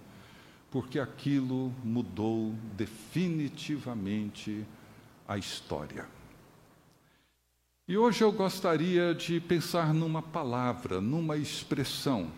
porque 0.70 0.98
aquilo 0.98 1.72
mudou 1.82 2.54
definitivamente 2.76 4.66
a 5.26 5.38
história. 5.38 6.17
E 7.88 7.96
hoje 7.96 8.22
eu 8.22 8.30
gostaria 8.30 9.14
de 9.14 9.40
pensar 9.40 9.94
numa 9.94 10.20
palavra, 10.20 11.00
numa 11.00 11.38
expressão, 11.38 12.30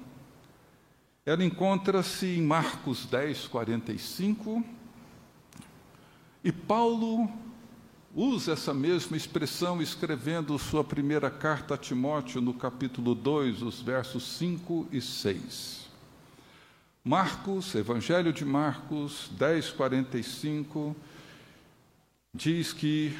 Ela 1.26 1.44
encontra-se 1.44 2.26
em 2.26 2.40
Marcos 2.40 3.04
10, 3.04 3.48
45. 3.48 4.64
E 6.44 6.52
Paulo 6.52 7.28
usa 8.14 8.52
essa 8.52 8.72
mesma 8.72 9.16
expressão 9.16 9.82
escrevendo 9.82 10.56
sua 10.56 10.84
primeira 10.84 11.30
carta 11.30 11.74
a 11.74 11.76
Timóteo, 11.76 12.40
no 12.40 12.54
capítulo 12.54 13.12
2, 13.12 13.60
os 13.60 13.80
versos 13.80 14.22
5 14.38 14.86
e 14.92 15.00
6. 15.00 15.88
Marcos, 17.04 17.74
Evangelho 17.74 18.32
de 18.32 18.44
Marcos 18.44 19.28
10, 19.32 19.70
45, 19.70 20.94
diz 22.32 22.72
que, 22.72 23.16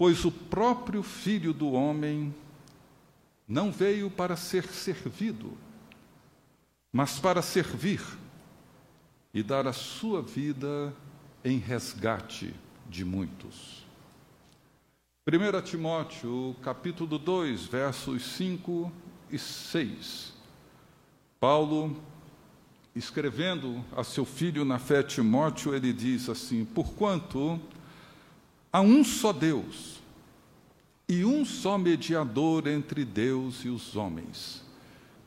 pois 0.00 0.24
o 0.24 0.32
próprio 0.32 1.02
Filho 1.02 1.52
do 1.52 1.72
Homem 1.72 2.34
não 3.46 3.70
veio 3.70 4.10
para 4.10 4.34
ser 4.34 4.66
servido, 4.66 5.52
mas 6.90 7.18
para 7.18 7.42
servir 7.42 8.00
e 9.34 9.42
dar 9.42 9.66
a 9.66 9.74
sua 9.74 10.22
vida 10.22 10.96
em 11.44 11.58
resgate 11.58 12.54
de 12.88 13.04
muitos. 13.04 13.86
1 15.28 15.60
Timóteo, 15.60 16.56
capítulo 16.62 17.18
2, 17.18 17.66
versos 17.66 18.22
5 18.22 18.90
e 19.30 19.38
6. 19.38 20.32
Paulo, 21.38 21.94
escrevendo 22.96 23.84
a 23.94 24.02
seu 24.02 24.24
filho 24.24 24.64
na 24.64 24.78
fé 24.78 25.02
Timóteo, 25.02 25.74
ele 25.74 25.92
diz 25.92 26.30
assim: 26.30 26.64
Porquanto 26.64 27.60
há 28.72 28.80
um 28.80 29.02
só 29.04 29.32
Deus 29.32 30.00
e 31.08 31.24
um 31.24 31.44
só 31.44 31.76
mediador 31.76 32.66
entre 32.66 33.04
Deus 33.04 33.64
e 33.64 33.68
os 33.68 33.96
homens, 33.96 34.62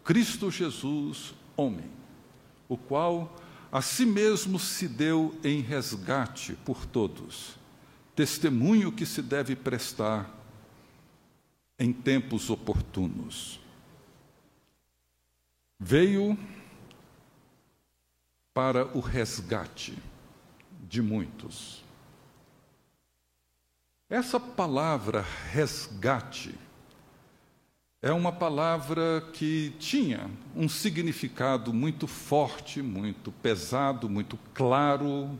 Cristo 0.03 0.49
Jesus, 0.49 1.33
homem, 1.57 1.89
o 2.69 2.77
qual 2.77 3.35
a 3.71 3.81
si 3.81 4.05
mesmo 4.05 4.59
se 4.59 4.87
deu 4.87 5.35
em 5.43 5.59
resgate 5.59 6.53
por 6.63 6.85
todos, 6.85 7.55
testemunho 8.15 8.91
que 8.91 9.05
se 9.05 9.21
deve 9.21 9.55
prestar 9.55 10.29
em 11.79 11.91
tempos 11.91 12.49
oportunos. 12.49 13.59
Veio 15.79 16.37
para 18.53 18.85
o 18.95 18.99
resgate 18.99 19.97
de 20.87 21.01
muitos. 21.01 21.82
Essa 24.09 24.39
palavra 24.39 25.25
resgate 25.51 26.53
é 28.01 28.11
uma 28.11 28.33
palavra 28.33 29.23
que 29.31 29.73
tinha 29.79 30.29
um 30.53 30.67
significado 30.67 31.73
muito 31.73 32.05
forte, 32.05 32.81
muito 32.81 33.31
pesado, 33.31 34.09
muito 34.09 34.37
claro 34.53 35.39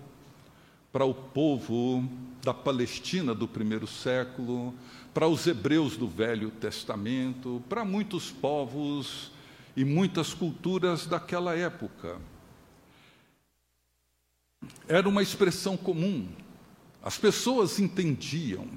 para 0.94 1.04
o 1.04 1.14
povo 1.14 2.08
da 2.42 2.54
Palestina 2.54 3.36
do 3.36 3.48
primeiro 3.48 3.86
século, 3.86 4.74
para 5.14 5.28
os 5.28 5.46
hebreus 5.46 5.98
do 5.98 6.08
Velho 6.08 6.50
Testamento, 6.50 7.62
para 7.68 7.84
muitos 7.84 8.32
povos 8.32 9.32
e 9.76 9.84
muitas 9.84 10.34
culturas 10.34 11.06
daquela 11.06 11.54
época. 11.54 12.18
Era 14.88 15.10
uma 15.10 15.22
expressão 15.22 15.76
comum, 15.76 16.30
as 17.04 17.18
pessoas 17.18 17.80
entendiam 17.80 18.68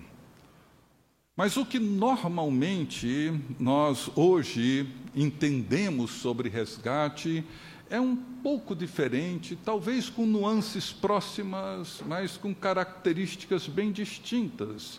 mas 1.37 1.59
o 1.59 1.67
que 1.67 1.79
normalmente 1.79 3.31
nós 3.61 4.09
hoje 4.17 4.89
entendemos 5.15 6.11
sobre 6.13 6.49
resgate 6.49 7.45
é 7.91 8.01
um 8.01 8.17
pouco 8.17 8.75
diferente, 8.75 9.55
talvez 9.55 10.09
com 10.09 10.25
nuances 10.25 10.91
próximas, 10.95 12.03
mas 12.07 12.39
com 12.39 12.55
características 12.55 13.67
bem 13.67 13.93
distintas. 13.93 14.99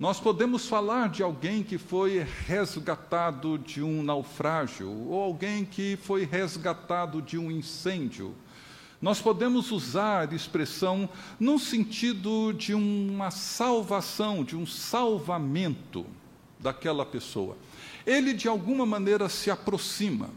Nós 0.00 0.18
podemos 0.18 0.66
falar 0.66 1.10
de 1.10 1.22
alguém 1.22 1.62
que 1.62 1.76
foi 1.76 2.26
resgatado 2.46 3.58
de 3.58 3.82
um 3.82 4.02
naufrágio, 4.02 4.90
ou 4.90 5.20
alguém 5.20 5.62
que 5.62 5.98
foi 6.02 6.24
resgatado 6.24 7.20
de 7.20 7.36
um 7.36 7.50
incêndio 7.50 8.34
nós 9.00 9.20
podemos 9.20 9.70
usar 9.70 10.30
a 10.30 10.34
expressão 10.34 11.08
no 11.38 11.58
sentido 11.58 12.52
de 12.52 12.74
uma 12.74 13.30
salvação, 13.30 14.42
de 14.42 14.56
um 14.56 14.66
salvamento 14.66 16.06
daquela 16.58 17.04
pessoa. 17.04 17.56
Ele, 18.06 18.32
de 18.32 18.48
alguma 18.48 18.86
maneira, 18.86 19.28
se 19.28 19.50
aproxima, 19.50 20.30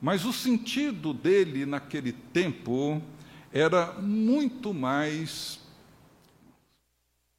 mas 0.00 0.24
o 0.24 0.32
sentido 0.32 1.12
dele 1.12 1.66
naquele 1.66 2.12
tempo 2.12 3.02
era 3.52 3.92
muito 3.94 4.72
mais 4.72 5.58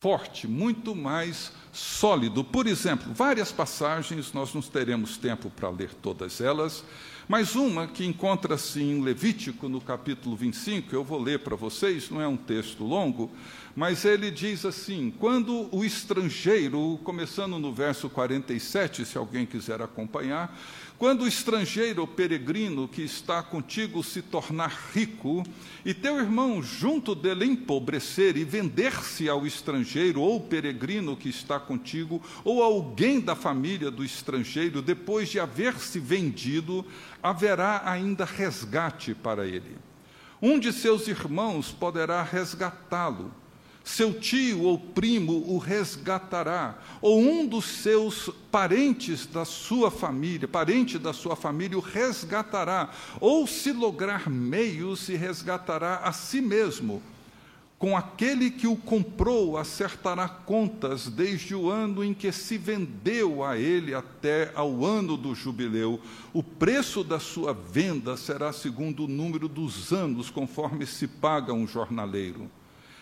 forte, 0.02 0.48
muito 0.48 0.96
mais 0.96 1.54
sólido. 1.72 2.44
Por 2.44 2.66
exemplo, 2.68 3.14
várias 3.14 3.52
passagens, 3.52 4.34
nós 4.34 4.54
não 4.54 4.62
teremos 4.62 5.16
tempo 5.16 5.50
para 5.50 5.70
ler 5.70 5.94
todas 5.94 6.42
elas, 6.42 6.84
mas 7.32 7.56
uma 7.56 7.88
que 7.88 8.06
encontra-se 8.06 8.82
em 8.82 9.02
Levítico, 9.02 9.70
no 9.70 9.80
capítulo 9.80 10.36
25, 10.36 10.94
eu 10.94 11.02
vou 11.02 11.18
ler 11.18 11.40
para 11.40 11.56
vocês, 11.56 12.10
não 12.10 12.22
é 12.22 12.28
um 12.28 12.36
texto 12.36 12.84
longo, 12.84 13.32
mas 13.74 14.04
ele 14.04 14.30
diz 14.30 14.66
assim: 14.66 15.14
quando 15.18 15.74
o 15.74 15.86
estrangeiro, 15.86 17.00
começando 17.06 17.58
no 17.58 17.74
verso 17.74 18.10
47, 18.10 19.06
se 19.06 19.18
alguém 19.18 19.46
quiser 19.46 19.82
acompanhar, 19.82 20.60
quando 21.02 21.24
o 21.24 21.28
estrangeiro 21.28 22.02
ou 22.02 22.08
peregrino 22.08 22.88
que 22.88 23.02
está 23.02 23.42
contigo 23.42 24.04
se 24.04 24.22
tornar 24.22 24.72
rico, 24.94 25.42
e 25.84 25.96
teu 25.96 26.20
irmão 26.20 26.62
junto 26.62 27.16
dele 27.16 27.44
empobrecer 27.44 28.38
e 28.38 28.44
vender-se 28.44 29.28
ao 29.28 29.48
estrangeiro 29.48 30.22
ou 30.22 30.40
peregrino 30.40 31.18
que 31.18 31.28
está 31.28 31.60
contigo, 31.60 32.22
ou 32.44 32.62
alguém 32.62 33.20
da 33.20 33.36
família 33.36 33.90
do 33.90 34.06
estrangeiro, 34.06 34.80
depois 34.80 35.28
de 35.30 35.40
haver 35.40 35.74
se 35.80 36.00
vendido, 36.00 36.86
haverá 37.24 37.82
ainda 37.84 38.24
resgate 38.24 39.16
para 39.16 39.48
ele. 39.48 39.80
Um 40.40 40.60
de 40.60 40.72
seus 40.72 41.08
irmãos 41.08 41.72
poderá 41.72 42.22
resgatá-lo 42.22 43.41
seu 43.84 44.14
tio 44.14 44.64
ou 44.64 44.78
primo 44.78 45.34
o 45.48 45.58
resgatará, 45.58 46.78
ou 47.02 47.20
um 47.20 47.46
dos 47.46 47.66
seus 47.66 48.30
parentes 48.52 49.26
da 49.26 49.44
sua 49.44 49.90
família, 49.90 50.48
parente 50.48 51.00
da 51.00 51.14
sua 51.14 51.36
família 51.36 51.78
o 51.78 51.82
resgatará, 51.82 52.92
ou 53.20 53.48
se 53.48 53.72
lograr 53.72 54.30
meios, 54.30 55.02
se 55.02 55.16
resgatará 55.16 55.98
a 55.98 56.12
si 56.12 56.42
mesmo. 56.42 57.02
Com 57.80 57.98
aquele 57.98 58.52
que 58.52 58.68
o 58.68 58.76
comprou, 58.76 59.58
acertará 59.58 60.30
contas 60.30 61.08
desde 61.08 61.56
o 61.56 61.68
ano 61.68 62.04
em 62.04 62.14
que 62.14 62.32
se 62.32 62.56
vendeu 62.56 63.44
a 63.44 63.58
ele 63.58 63.96
até 63.96 64.52
ao 64.54 64.86
ano 64.86 65.18
do 65.18 65.34
jubileu. 65.34 66.00
O 66.32 66.44
preço 66.44 67.04
da 67.04 67.20
sua 67.20 67.54
venda 67.54 68.16
será 68.16 68.54
segundo 68.54 69.06
o 69.06 69.08
número 69.08 69.48
dos 69.48 69.92
anos, 69.92 70.30
conforme 70.30 70.86
se 70.86 71.08
paga 71.08 71.54
um 71.54 71.66
jornaleiro. 71.66 72.48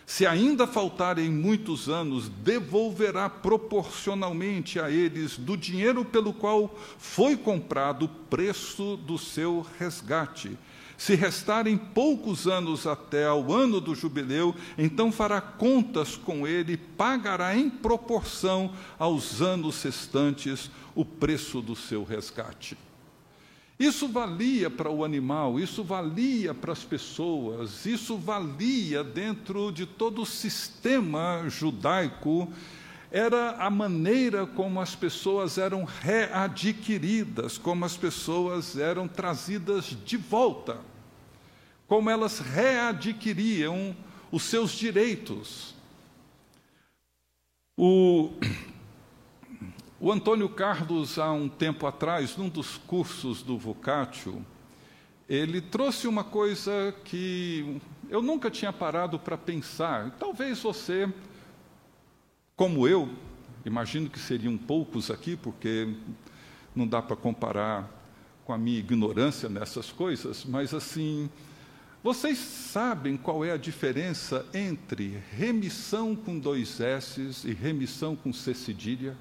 Se 0.09 0.25
ainda 0.25 0.65
faltarem 0.65 1.29
muitos 1.29 1.87
anos, 1.87 2.29
devolverá 2.29 3.29
proporcionalmente 3.29 4.79
a 4.79 4.89
eles 4.89 5.37
do 5.37 5.55
dinheiro 5.55 6.03
pelo 6.03 6.33
qual 6.33 6.75
foi 6.97 7.37
comprado 7.37 8.05
o 8.05 8.09
preço 8.09 8.97
do 8.97 9.19
seu 9.19 9.63
resgate. 9.77 10.57
Se 10.97 11.13
restarem 11.13 11.77
poucos 11.77 12.47
anos 12.47 12.87
até 12.87 13.27
ao 13.27 13.53
ano 13.53 13.79
do 13.79 13.93
jubileu, 13.93 14.55
então 14.79 15.11
fará 15.11 15.39
contas 15.39 16.15
com 16.15 16.47
ele 16.47 16.73
e 16.73 16.77
pagará 16.77 17.55
em 17.55 17.69
proporção 17.69 18.73
aos 18.97 19.43
anos 19.43 19.83
restantes 19.83 20.71
o 20.95 21.05
preço 21.05 21.61
do 21.61 21.75
seu 21.75 22.03
resgate. 22.03 22.75
Isso 23.79 24.09
valia 24.09 24.69
para 24.69 24.91
o 24.91 25.05
animal, 25.05 25.57
isso 25.57 25.85
valia 25.85 26.53
para 26.53 26.73
as 26.73 26.83
pessoas, 26.83 27.85
isso 27.85 28.17
valia 28.17 29.05
dentro 29.05 29.71
de 29.71 29.85
todo 29.85 30.23
o 30.23 30.25
sistema 30.25 31.45
judaico. 31.47 32.51
Era 33.09 33.51
a 33.51 33.69
maneira 33.69 34.45
como 34.45 34.81
as 34.81 34.95
pessoas 34.95 35.57
eram 35.57 35.85
readquiridas, 35.85 37.57
como 37.57 37.85
as 37.85 37.95
pessoas 37.95 38.75
eram 38.77 39.07
trazidas 39.07 39.95
de 40.05 40.17
volta, 40.17 40.81
como 41.87 42.09
elas 42.09 42.39
readquiriam 42.39 43.95
os 44.29 44.43
seus 44.43 44.71
direitos. 44.71 45.73
O 47.77 48.33
o 49.99 50.11
Antônio 50.11 50.47
Carlos, 50.47 51.19
há 51.19 51.31
um 51.31 51.49
tempo 51.49 51.85
atrás, 51.85 52.37
num 52.37 52.47
dos 52.47 52.77
cursos 52.77 53.41
do 53.41 53.57
Vocatio, 53.57 54.45
ele 55.27 55.59
trouxe 55.59 56.07
uma 56.07 56.23
coisa 56.23 56.95
que 57.03 57.81
eu 58.09 58.21
nunca 58.21 58.49
tinha 58.49 58.71
parado 58.71 59.19
para 59.19 59.37
pensar. 59.37 60.11
Talvez 60.17 60.61
você, 60.61 61.11
como 62.55 62.87
eu, 62.87 63.09
imagino 63.65 64.09
que 64.09 64.17
seriam 64.17 64.57
poucos 64.57 65.11
aqui, 65.11 65.35
porque 65.35 65.93
não 66.73 66.87
dá 66.87 67.01
para 67.01 67.15
comparar 67.15 67.91
com 68.45 68.53
a 68.53 68.57
minha 68.57 68.79
ignorância 68.79 69.49
nessas 69.49 69.91
coisas, 69.91 70.45
mas 70.45 70.73
assim, 70.73 71.29
vocês 72.01 72.37
sabem 72.37 73.17
qual 73.17 73.43
é 73.43 73.51
a 73.51 73.57
diferença 73.57 74.45
entre 74.53 75.21
remissão 75.35 76.15
com 76.15 76.39
dois 76.39 76.79
S's 76.79 77.43
e 77.43 77.53
remissão 77.53 78.15
com 78.15 78.31
C 78.31 78.53
cedilha? 78.53 79.15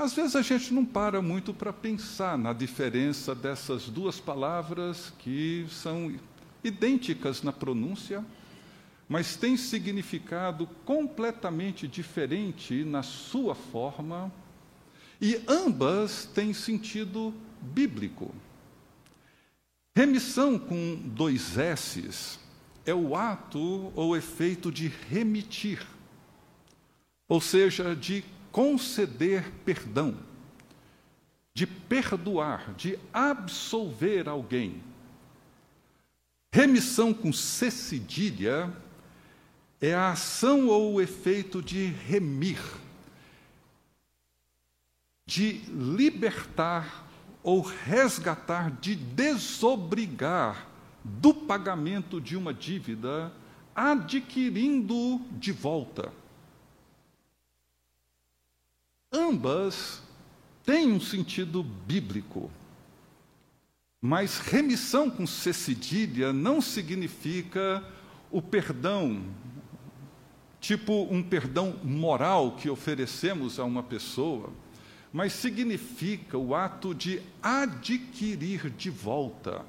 Às 0.00 0.14
vezes 0.14 0.36
a 0.36 0.42
gente 0.42 0.72
não 0.72 0.84
para 0.84 1.20
muito 1.20 1.52
para 1.52 1.72
pensar 1.72 2.38
na 2.38 2.52
diferença 2.52 3.34
dessas 3.34 3.88
duas 3.88 4.20
palavras 4.20 5.12
que 5.18 5.66
são 5.68 6.14
idênticas 6.62 7.42
na 7.42 7.52
pronúncia, 7.52 8.24
mas 9.08 9.34
têm 9.34 9.56
significado 9.56 10.68
completamente 10.84 11.88
diferente 11.88 12.84
na 12.84 13.02
sua 13.02 13.56
forma, 13.56 14.30
e 15.20 15.42
ambas 15.48 16.26
têm 16.26 16.52
sentido 16.52 17.34
bíblico. 17.60 18.32
Remissão 19.96 20.60
com 20.60 20.94
dois 21.06 21.58
S's 21.58 22.38
é 22.86 22.94
o 22.94 23.16
ato 23.16 23.92
ou 23.96 24.16
efeito 24.16 24.70
de 24.70 24.86
remitir, 25.10 25.84
ou 27.28 27.40
seja, 27.40 27.96
de 27.96 28.22
conceder 28.50 29.50
perdão, 29.64 30.16
de 31.54 31.66
perdoar, 31.66 32.74
de 32.74 32.98
absolver 33.12 34.28
alguém. 34.28 34.82
Remissão 36.52 37.12
com 37.12 37.32
cedilha 37.32 38.72
é 39.80 39.94
a 39.94 40.12
ação 40.12 40.68
ou 40.68 40.94
o 40.94 41.00
efeito 41.00 41.62
de 41.62 41.86
remir, 41.86 42.60
de 45.26 45.60
libertar 45.68 47.06
ou 47.42 47.60
resgatar, 47.60 48.70
de 48.70 48.94
desobrigar 48.94 50.66
do 51.04 51.32
pagamento 51.32 52.20
de 52.20 52.36
uma 52.36 52.52
dívida, 52.52 53.32
adquirindo 53.74 55.20
de 55.32 55.52
volta. 55.52 56.12
Ambas 59.28 60.00
têm 60.64 60.90
um 60.90 60.98
sentido 60.98 61.62
bíblico, 61.62 62.50
mas 64.00 64.38
remissão 64.38 65.10
com 65.10 65.26
C 65.26 65.52
cedilha 65.52 66.32
não 66.32 66.62
significa 66.62 67.84
o 68.30 68.40
perdão, 68.40 69.22
tipo 70.58 71.06
um 71.10 71.22
perdão 71.22 71.76
moral 71.84 72.52
que 72.52 72.70
oferecemos 72.70 73.58
a 73.58 73.64
uma 73.64 73.82
pessoa, 73.82 74.50
mas 75.12 75.34
significa 75.34 76.38
o 76.38 76.54
ato 76.54 76.94
de 76.94 77.20
adquirir 77.42 78.70
de 78.70 78.88
volta, 78.88 79.62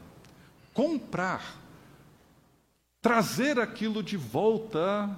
comprar, 0.74 1.60
trazer 3.02 3.60
aquilo 3.60 4.02
de 4.02 4.16
volta 4.16 5.18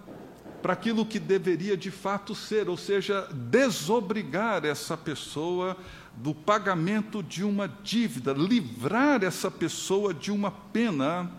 para 0.62 0.74
aquilo 0.74 1.06
que 1.06 1.19
deveria 1.19 1.76
de 1.76 1.89
fato 1.89 2.36
ser, 2.36 2.69
ou 2.69 2.78
seja, 2.78 3.28
desobrigar 3.32 4.63
essa 4.65 4.95
pessoa 4.95 5.76
do 6.15 6.34
pagamento 6.34 7.24
de 7.24 7.43
uma 7.43 7.67
dívida, 7.67 8.34
livrar 8.34 9.24
essa 9.24 9.50
pessoa 9.50 10.13
de 10.13 10.32
uma 10.32 10.52
pena. 10.52 11.32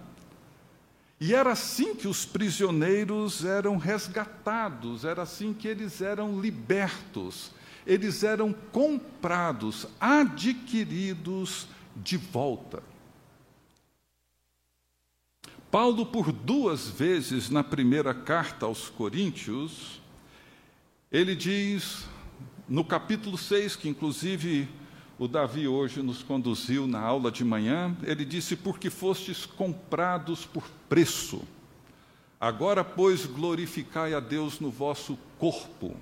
E 1.21 1.35
era 1.35 1.53
assim 1.53 1.95
que 1.95 2.09
os 2.09 2.25
prisioneiros 2.25 3.45
eram 3.45 3.77
resgatados, 3.77 5.05
era 5.05 5.23
assim 5.23 5.53
que 5.53 5.69
eles 5.69 6.01
eram 6.01 6.41
libertos, 6.41 7.53
eles 7.87 8.25
eram 8.25 8.53
comprados, 8.73 9.87
adquiridos 10.01 11.69
de 11.95 12.17
volta. 12.17 12.83
Paulo, 15.73 16.05
por 16.05 16.31
duas 16.31 16.87
vezes 16.87 17.49
na 17.49 17.65
primeira 17.65 18.13
carta 18.13 18.67
aos 18.67 18.91
Coríntios, 18.91 20.03
ele 21.11 21.35
diz, 21.35 22.05
no 22.69 22.85
capítulo 22.85 23.39
6, 23.39 23.77
que 23.77 23.89
inclusive 23.89 24.69
o 25.19 25.27
Davi 25.27 25.67
hoje 25.67 26.03
nos 26.03 26.23
conduziu 26.23 26.87
na 26.87 27.01
aula 27.01 27.33
de 27.33 27.43
manhã, 27.43 27.97
ele 28.03 28.23
disse: 28.23 28.55
Porque 28.55 28.91
fostes 28.91 29.47
comprados 29.47 30.45
por 30.45 30.69
preço. 30.91 31.41
Agora, 32.39 32.85
pois, 32.85 33.25
glorificai 33.25 34.13
a 34.13 34.21
Deus 34.21 34.61
no 34.61 34.71
vosso 34.71 35.19
corpo. 35.39 35.97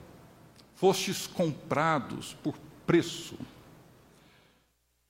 Fostes 0.75 1.29
comprados 1.29 2.37
por 2.43 2.57
preço. 2.85 3.37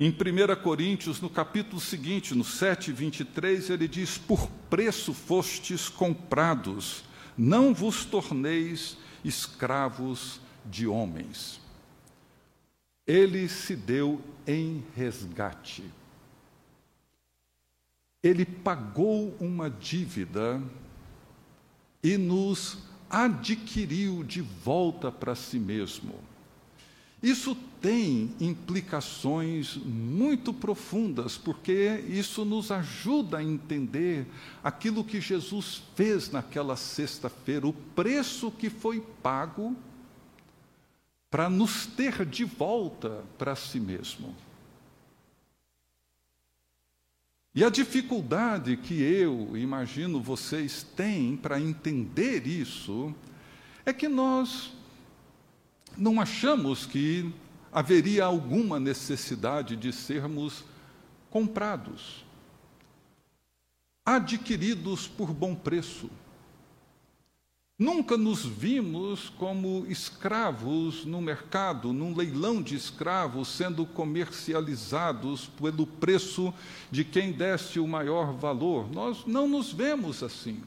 Em 0.02 0.08
1 0.08 0.62
Coríntios, 0.62 1.20
no 1.20 1.28
capítulo 1.28 1.78
seguinte, 1.78 2.34
no 2.34 2.42
7, 2.42 2.90
23, 2.90 3.68
ele 3.68 3.86
diz: 3.86 4.16
Por 4.16 4.48
preço 4.70 5.12
fostes 5.12 5.90
comprados, 5.90 7.04
não 7.36 7.74
vos 7.74 8.06
torneis 8.06 8.96
escravos 9.22 10.40
de 10.64 10.86
homens. 10.86 11.60
Ele 13.06 13.46
se 13.46 13.76
deu 13.76 14.22
em 14.46 14.82
resgate. 14.96 15.84
Ele 18.22 18.46
pagou 18.46 19.36
uma 19.38 19.68
dívida 19.68 20.62
e 22.02 22.16
nos 22.16 22.78
adquiriu 23.10 24.24
de 24.24 24.40
volta 24.40 25.12
para 25.12 25.34
si 25.34 25.58
mesmo. 25.58 26.14
Isso 27.22 27.54
tem 27.80 28.34
implicações 28.38 29.76
muito 29.76 30.52
profundas, 30.52 31.38
porque 31.38 32.04
isso 32.08 32.44
nos 32.44 32.70
ajuda 32.70 33.38
a 33.38 33.42
entender 33.42 34.26
aquilo 34.62 35.02
que 35.02 35.20
Jesus 35.20 35.82
fez 35.96 36.30
naquela 36.30 36.76
sexta-feira, 36.76 37.66
o 37.66 37.72
preço 37.72 38.50
que 38.50 38.68
foi 38.68 39.00
pago 39.22 39.74
para 41.30 41.48
nos 41.48 41.86
ter 41.86 42.26
de 42.26 42.44
volta 42.44 43.24
para 43.38 43.56
si 43.56 43.80
mesmo. 43.80 44.34
E 47.54 47.64
a 47.64 47.70
dificuldade 47.70 48.76
que 48.76 49.00
eu 49.00 49.56
imagino 49.56 50.20
vocês 50.20 50.86
têm 50.94 51.36
para 51.36 51.60
entender 51.60 52.46
isso 52.46 53.14
é 53.84 53.92
que 53.92 54.08
nós 54.08 54.72
não 55.96 56.20
achamos 56.20 56.86
que 56.86 57.32
haveria 57.72 58.24
alguma 58.24 58.80
necessidade 58.80 59.76
de 59.76 59.92
sermos 59.92 60.64
comprados, 61.30 62.24
adquiridos 64.04 65.06
por 65.06 65.32
bom 65.32 65.54
preço. 65.54 66.10
Nunca 67.78 68.14
nos 68.14 68.44
vimos 68.44 69.30
como 69.30 69.86
escravos 69.88 71.06
no 71.06 71.22
mercado, 71.22 71.94
num 71.94 72.14
leilão 72.14 72.60
de 72.60 72.74
escravos, 72.74 73.48
sendo 73.48 73.86
comercializados 73.86 75.46
pelo 75.46 75.86
preço 75.86 76.52
de 76.90 77.04
quem 77.04 77.32
desse 77.32 77.80
o 77.80 77.88
maior 77.88 78.34
valor. 78.34 78.90
Nós 78.92 79.24
não 79.24 79.48
nos 79.48 79.72
vemos 79.72 80.22
assim. 80.22 80.62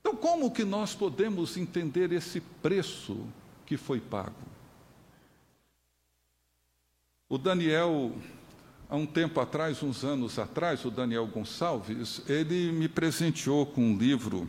Então, 0.00 0.16
como 0.16 0.50
que 0.50 0.64
nós 0.64 0.94
podemos 0.94 1.58
entender 1.58 2.10
esse 2.10 2.40
preço 2.40 3.18
que 3.66 3.76
foi 3.76 4.00
pago. 4.00 4.57
O 7.30 7.36
Daniel, 7.36 8.12
há 8.88 8.96
um 8.96 9.04
tempo 9.04 9.38
atrás, 9.38 9.82
uns 9.82 10.02
anos 10.02 10.38
atrás, 10.38 10.86
o 10.86 10.90
Daniel 10.90 11.26
Gonçalves, 11.26 12.22
ele 12.26 12.72
me 12.72 12.88
presenteou 12.88 13.66
com 13.66 13.82
um 13.82 13.98
livro. 13.98 14.48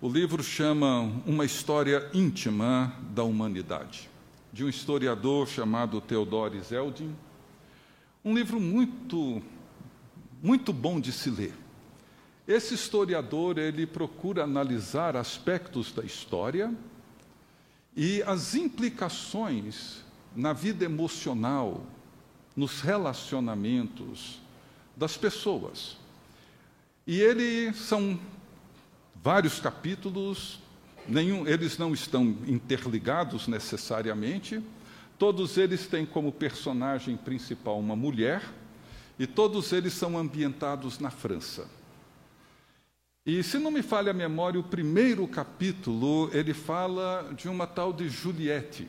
O 0.00 0.08
livro 0.08 0.42
chama 0.42 1.02
Uma 1.26 1.44
História 1.44 2.08
Íntima 2.14 2.96
da 3.10 3.22
Humanidade, 3.22 4.08
de 4.50 4.64
um 4.64 4.70
historiador 4.70 5.46
chamado 5.46 6.00
Theodore 6.00 6.58
Zeldin. 6.62 7.14
Um 8.24 8.34
livro 8.34 8.58
muito, 8.58 9.42
muito 10.42 10.72
bom 10.72 10.98
de 10.98 11.12
se 11.12 11.28
ler. 11.28 11.52
Esse 12.48 12.72
historiador, 12.72 13.58
ele 13.58 13.86
procura 13.86 14.44
analisar 14.44 15.14
aspectos 15.14 15.92
da 15.92 16.02
história, 16.02 16.74
e 17.94 18.22
as 18.22 18.54
implicações 18.54 20.08
na 20.34 20.52
vida 20.52 20.84
emocional, 20.84 21.84
nos 22.56 22.80
relacionamentos 22.80 24.40
das 24.96 25.16
pessoas. 25.16 25.96
E 27.06 27.20
ele 27.20 27.72
são 27.72 28.18
vários 29.22 29.60
capítulos, 29.60 30.60
nenhum, 31.08 31.46
eles 31.46 31.78
não 31.78 31.92
estão 31.92 32.24
interligados 32.46 33.48
necessariamente, 33.48 34.62
todos 35.18 35.56
eles 35.58 35.86
têm 35.86 36.06
como 36.06 36.32
personagem 36.32 37.16
principal 37.16 37.78
uma 37.78 37.96
mulher, 37.96 38.42
e 39.18 39.26
todos 39.26 39.72
eles 39.72 39.92
são 39.92 40.16
ambientados 40.16 40.98
na 40.98 41.10
França. 41.10 41.68
E 43.26 43.42
se 43.42 43.58
não 43.58 43.70
me 43.70 43.82
falha 43.82 44.12
a 44.12 44.14
memória, 44.14 44.58
o 44.58 44.64
primeiro 44.64 45.28
capítulo 45.28 46.30
ele 46.32 46.54
fala 46.54 47.30
de 47.36 47.48
uma 47.48 47.66
tal 47.66 47.92
de 47.92 48.08
Juliette, 48.08 48.88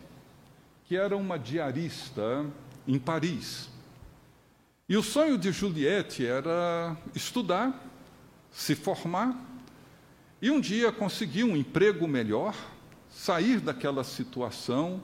que 0.92 0.98
era 0.98 1.16
uma 1.16 1.40
diarista 1.40 2.46
em 2.86 3.00
Paris. 3.00 3.70
E 4.90 4.98
o 4.98 5.02
sonho 5.02 5.38
de 5.38 5.50
Juliette 5.50 6.26
era 6.26 6.98
estudar, 7.16 7.82
se 8.52 8.76
formar 8.76 9.42
e 10.42 10.52
um 10.52 10.60
dia 10.60 10.92
conseguir 10.92 11.46
um 11.46 11.56
emprego 11.56 12.06
melhor, 12.10 12.54
sair 13.10 13.62
daquela 13.62 14.04
situação 14.04 15.02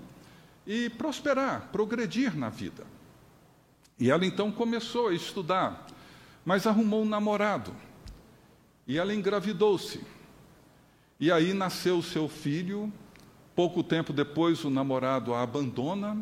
e 0.65 0.89
prosperar, 0.89 1.69
progredir 1.71 2.35
na 2.35 2.49
vida. 2.49 2.85
E 3.97 4.11
ela 4.11 4.25
então 4.25 4.51
começou 4.51 5.07
a 5.07 5.13
estudar, 5.13 5.87
mas 6.43 6.67
arrumou 6.67 7.03
um 7.03 7.07
namorado. 7.07 7.73
E 8.85 8.97
ela 8.97 9.15
engravidou-se. 9.15 10.01
E 11.17 11.31
aí 11.31 11.53
nasceu 11.53 12.03
seu 12.03 12.27
filho. 12.27 12.91
Pouco 13.57 13.81
tempo 13.81 14.13
depois, 14.13 14.63
o 14.63 14.69
namorado 14.69 15.33
a 15.33 15.41
abandona. 15.41 16.15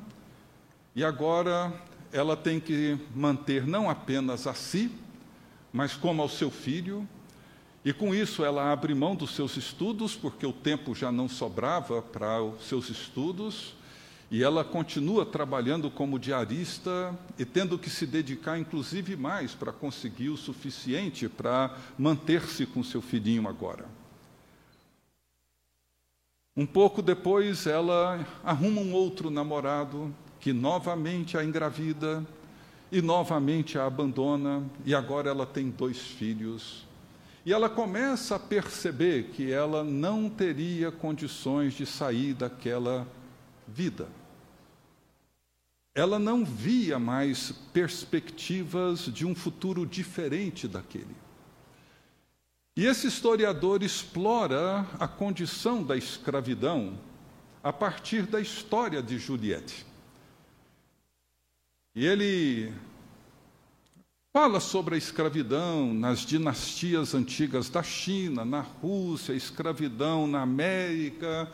E 0.96 1.04
agora 1.04 1.70
ela 2.10 2.38
tem 2.38 2.62
que 2.62 2.98
manter 3.14 3.68
não 3.68 3.90
apenas 3.90 4.48
a 4.48 4.54
si, 4.54 4.90
mas 5.74 5.98
como 5.98 6.22
ao 6.22 6.30
seu 6.30 6.50
filho. 6.50 7.06
E 7.84 7.92
com 7.92 8.16
isso 8.16 8.46
ela 8.46 8.72
abre 8.72 8.96
mão 8.96 9.18
dos 9.18 9.36
seus 9.36 9.58
estudos, 9.58 10.16
porque 10.16 10.46
o 10.46 10.54
tempo 10.54 10.96
já 10.96 11.12
não 11.12 11.28
sobrava 11.28 12.02
para 12.02 12.42
os 12.42 12.70
seus 12.70 12.90
estudos. 12.90 13.74
E 14.32 14.42
ela 14.42 14.64
continua 14.64 15.26
trabalhando 15.26 15.92
como 15.92 16.18
diarista 16.18 17.14
e 17.38 17.44
tendo 17.44 17.78
que 17.78 17.90
se 17.90 18.08
dedicar, 18.08 18.58
inclusive, 18.58 19.18
mais 19.18 19.54
para 19.54 19.74
conseguir 19.74 20.30
o 20.30 20.38
suficiente 20.38 21.28
para 21.28 21.76
manter-se 22.00 22.66
com 22.66 22.82
seu 22.82 23.02
filhinho 23.02 23.46
agora. 23.46 23.95
Um 26.58 26.66
pouco 26.66 27.02
depois, 27.02 27.68
ela 27.68 28.26
arruma 28.42 28.80
um 28.80 28.94
outro 28.94 29.30
namorado 29.30 30.16
que 30.40 30.54
novamente 30.54 31.38
a 31.38 31.44
engravida 31.44 32.26
e 32.90 33.02
novamente 33.02 33.78
a 33.78 33.86
abandona, 33.86 34.64
e 34.86 34.96
agora 34.96 35.30
ela 35.30 35.46
tem 35.46 35.70
dois 35.70 35.98
filhos. 35.98 36.86
E 37.46 37.52
ela 37.52 37.70
começa 37.70 38.38
a 38.38 38.40
perceber 38.40 39.32
que 39.34 39.52
ela 39.52 39.84
não 39.84 40.30
teria 40.30 40.92
condições 40.92 41.74
de 41.74 41.86
sair 41.86 42.34
daquela 42.34 43.06
vida. 43.68 44.08
Ela 45.94 46.18
não 46.18 46.46
via 46.46 46.98
mais 46.98 47.52
perspectivas 47.74 49.06
de 49.12 49.26
um 49.26 49.36
futuro 49.36 49.86
diferente 49.86 50.68
daquele. 50.68 51.25
E 52.78 52.86
esse 52.86 53.08
historiador 53.08 53.82
explora 53.84 54.86
a 55.00 55.08
condição 55.08 55.82
da 55.82 55.96
escravidão 55.96 57.00
a 57.64 57.72
partir 57.72 58.24
da 58.24 58.42
história 58.42 59.02
de 59.02 59.18
Juliette. 59.18 59.86
E 61.96 62.06
ele 62.06 62.74
fala 64.34 64.60
sobre 64.60 64.96
a 64.96 64.98
escravidão 64.98 65.94
nas 65.94 66.20
dinastias 66.20 67.16
antigas 67.16 67.70
da 67.70 67.82
China, 67.82 68.44
na 68.44 68.60
Rússia, 68.60 69.32
escravidão 69.32 70.28
na 70.28 70.42
América, 70.42 71.50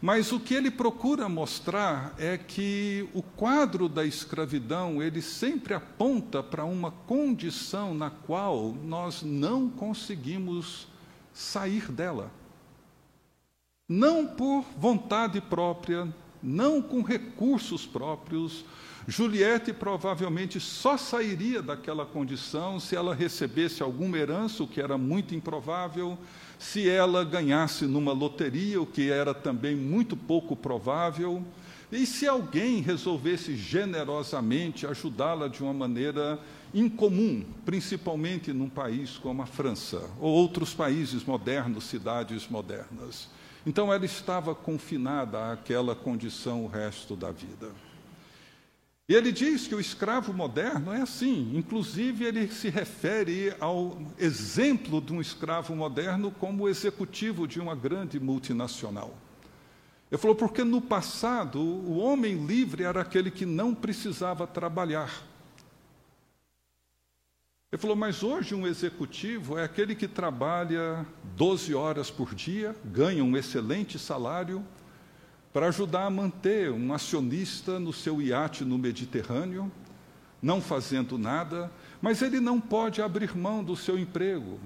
mas 0.00 0.30
o 0.30 0.38
que 0.38 0.54
ele 0.54 0.70
procura 0.70 1.28
mostrar 1.28 2.14
é 2.18 2.36
que 2.36 3.08
o 3.14 3.22
quadro 3.22 3.88
da 3.88 4.04
escravidão, 4.04 5.02
ele 5.02 5.22
sempre 5.22 5.72
aponta 5.72 6.42
para 6.42 6.64
uma 6.64 6.90
condição 6.90 7.94
na 7.94 8.10
qual 8.10 8.74
nós 8.84 9.22
não 9.22 9.70
conseguimos 9.70 10.86
sair 11.32 11.90
dela. 11.90 12.30
Não 13.88 14.26
por 14.26 14.64
vontade 14.76 15.40
própria, 15.40 16.12
não 16.42 16.82
com 16.82 17.02
recursos 17.02 17.86
próprios. 17.86 18.64
Juliette 19.08 19.72
provavelmente 19.72 20.58
só 20.58 20.96
sairia 20.96 21.62
daquela 21.62 22.04
condição 22.04 22.80
se 22.80 22.96
ela 22.96 23.14
recebesse 23.14 23.82
alguma 23.82 24.18
herança, 24.18 24.62
o 24.62 24.68
que 24.68 24.80
era 24.80 24.98
muito 24.98 25.34
improvável, 25.34 26.18
se 26.58 26.88
ela 26.88 27.24
ganhasse 27.24 27.86
numa 27.86 28.12
loteria, 28.12 28.80
o 28.80 28.86
que 28.86 29.10
era 29.10 29.34
também 29.34 29.76
muito 29.76 30.16
pouco 30.16 30.56
provável, 30.56 31.42
e 31.90 32.04
se 32.04 32.26
alguém 32.26 32.80
resolvesse 32.80 33.54
generosamente 33.54 34.86
ajudá-la 34.86 35.48
de 35.48 35.62
uma 35.62 35.72
maneira 35.72 36.38
incomum, 36.74 37.44
principalmente 37.64 38.52
num 38.52 38.68
país 38.68 39.16
como 39.16 39.42
a 39.42 39.46
França, 39.46 40.02
ou 40.20 40.32
outros 40.32 40.74
países 40.74 41.24
modernos, 41.24 41.84
cidades 41.84 42.48
modernas. 42.48 43.28
Então 43.64 43.92
ela 43.92 44.04
estava 44.04 44.54
confinada 44.54 45.52
àquela 45.52 45.94
condição 45.94 46.64
o 46.64 46.68
resto 46.68 47.16
da 47.16 47.30
vida. 47.30 47.70
E 49.08 49.14
ele 49.14 49.30
diz 49.30 49.68
que 49.68 49.74
o 49.74 49.78
escravo 49.78 50.32
moderno 50.32 50.92
é 50.92 51.00
assim, 51.00 51.52
inclusive 51.54 52.24
ele 52.24 52.48
se 52.48 52.68
refere 52.68 53.54
ao 53.60 53.96
exemplo 54.18 55.00
de 55.00 55.12
um 55.12 55.20
escravo 55.20 55.76
moderno 55.76 56.32
como 56.32 56.68
executivo 56.68 57.46
de 57.46 57.60
uma 57.60 57.76
grande 57.76 58.18
multinacional. 58.18 59.16
Ele 60.10 60.20
falou, 60.20 60.34
porque 60.34 60.64
no 60.64 60.80
passado 60.80 61.60
o 61.60 61.98
homem 61.98 62.46
livre 62.46 62.82
era 62.82 63.00
aquele 63.00 63.30
que 63.30 63.46
não 63.46 63.72
precisava 63.72 64.44
trabalhar. 64.44 65.22
Ele 67.70 67.80
falou, 67.80 67.96
mas 67.96 68.24
hoje 68.24 68.56
um 68.56 68.66
executivo 68.66 69.56
é 69.56 69.62
aquele 69.62 69.94
que 69.94 70.08
trabalha 70.08 71.06
12 71.36 71.74
horas 71.74 72.10
por 72.10 72.34
dia, 72.34 72.74
ganha 72.84 73.22
um 73.22 73.36
excelente 73.36 74.00
salário, 74.00 74.64
para 75.56 75.68
ajudar 75.68 76.04
a 76.04 76.10
manter 76.10 76.70
um 76.70 76.92
acionista 76.92 77.80
no 77.80 77.90
seu 77.90 78.20
iate 78.20 78.62
no 78.62 78.76
Mediterrâneo, 78.76 79.72
não 80.42 80.60
fazendo 80.60 81.16
nada, 81.16 81.72
mas 81.98 82.20
ele 82.20 82.40
não 82.40 82.60
pode 82.60 83.00
abrir 83.00 83.34
mão 83.34 83.64
do 83.64 83.74
seu 83.74 83.98
emprego. 83.98 84.60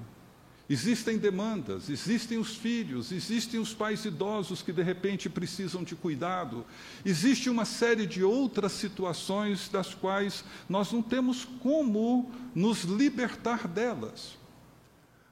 Existem 0.69 1.17
demandas, 1.17 1.89
existem 1.89 2.39
os 2.39 2.57
filhos, 2.57 3.13
existem 3.13 3.61
os 3.61 3.73
pais 3.73 4.05
idosos 4.05 4.63
que 4.63 4.73
de 4.73 4.83
repente 4.83 5.31
precisam 5.31 5.85
de 5.85 5.95
cuidado, 5.95 6.67
existe 7.05 7.49
uma 7.49 7.65
série 7.65 8.05
de 8.05 8.25
outras 8.25 8.73
situações 8.73 9.69
das 9.69 9.95
quais 9.95 10.43
nós 10.69 10.91
não 10.91 11.03
temos 11.03 11.45
como 11.63 12.33
nos 12.53 12.83
libertar 12.83 13.69
delas. 13.69 14.40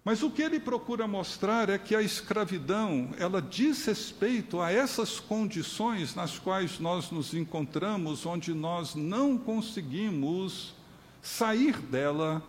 Mas 0.09 0.23
o 0.23 0.31
que 0.31 0.41
ele 0.41 0.59
procura 0.59 1.07
mostrar 1.07 1.69
é 1.69 1.77
que 1.77 1.95
a 1.95 2.01
escravidão, 2.01 3.11
ela 3.19 3.43
diz 3.43 3.85
respeito 3.85 4.59
a 4.59 4.73
essas 4.73 5.21
condições 5.21 6.15
nas 6.15 6.39
quais 6.39 6.79
nós 6.79 7.11
nos 7.11 7.35
encontramos, 7.35 8.25
onde 8.25 8.55
nós 8.55 8.95
não 8.95 9.37
conseguimos 9.37 10.75
sair 11.21 11.77
dela 11.77 12.43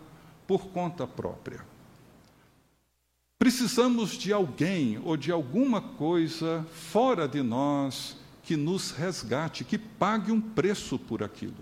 por 0.47 0.67
conta 0.67 1.05
própria. 1.05 1.59
Precisamos 3.37 4.11
de 4.11 4.31
alguém 4.31 4.97
ou 5.03 5.17
de 5.17 5.29
alguma 5.29 5.81
coisa 5.81 6.65
fora 6.71 7.27
de 7.27 7.41
nós 7.41 8.15
que 8.41 8.55
nos 8.55 8.91
resgate, 8.91 9.65
que 9.65 9.77
pague 9.77 10.31
um 10.31 10.39
preço 10.39 10.97
por 10.97 11.21
aquilo. 11.21 11.61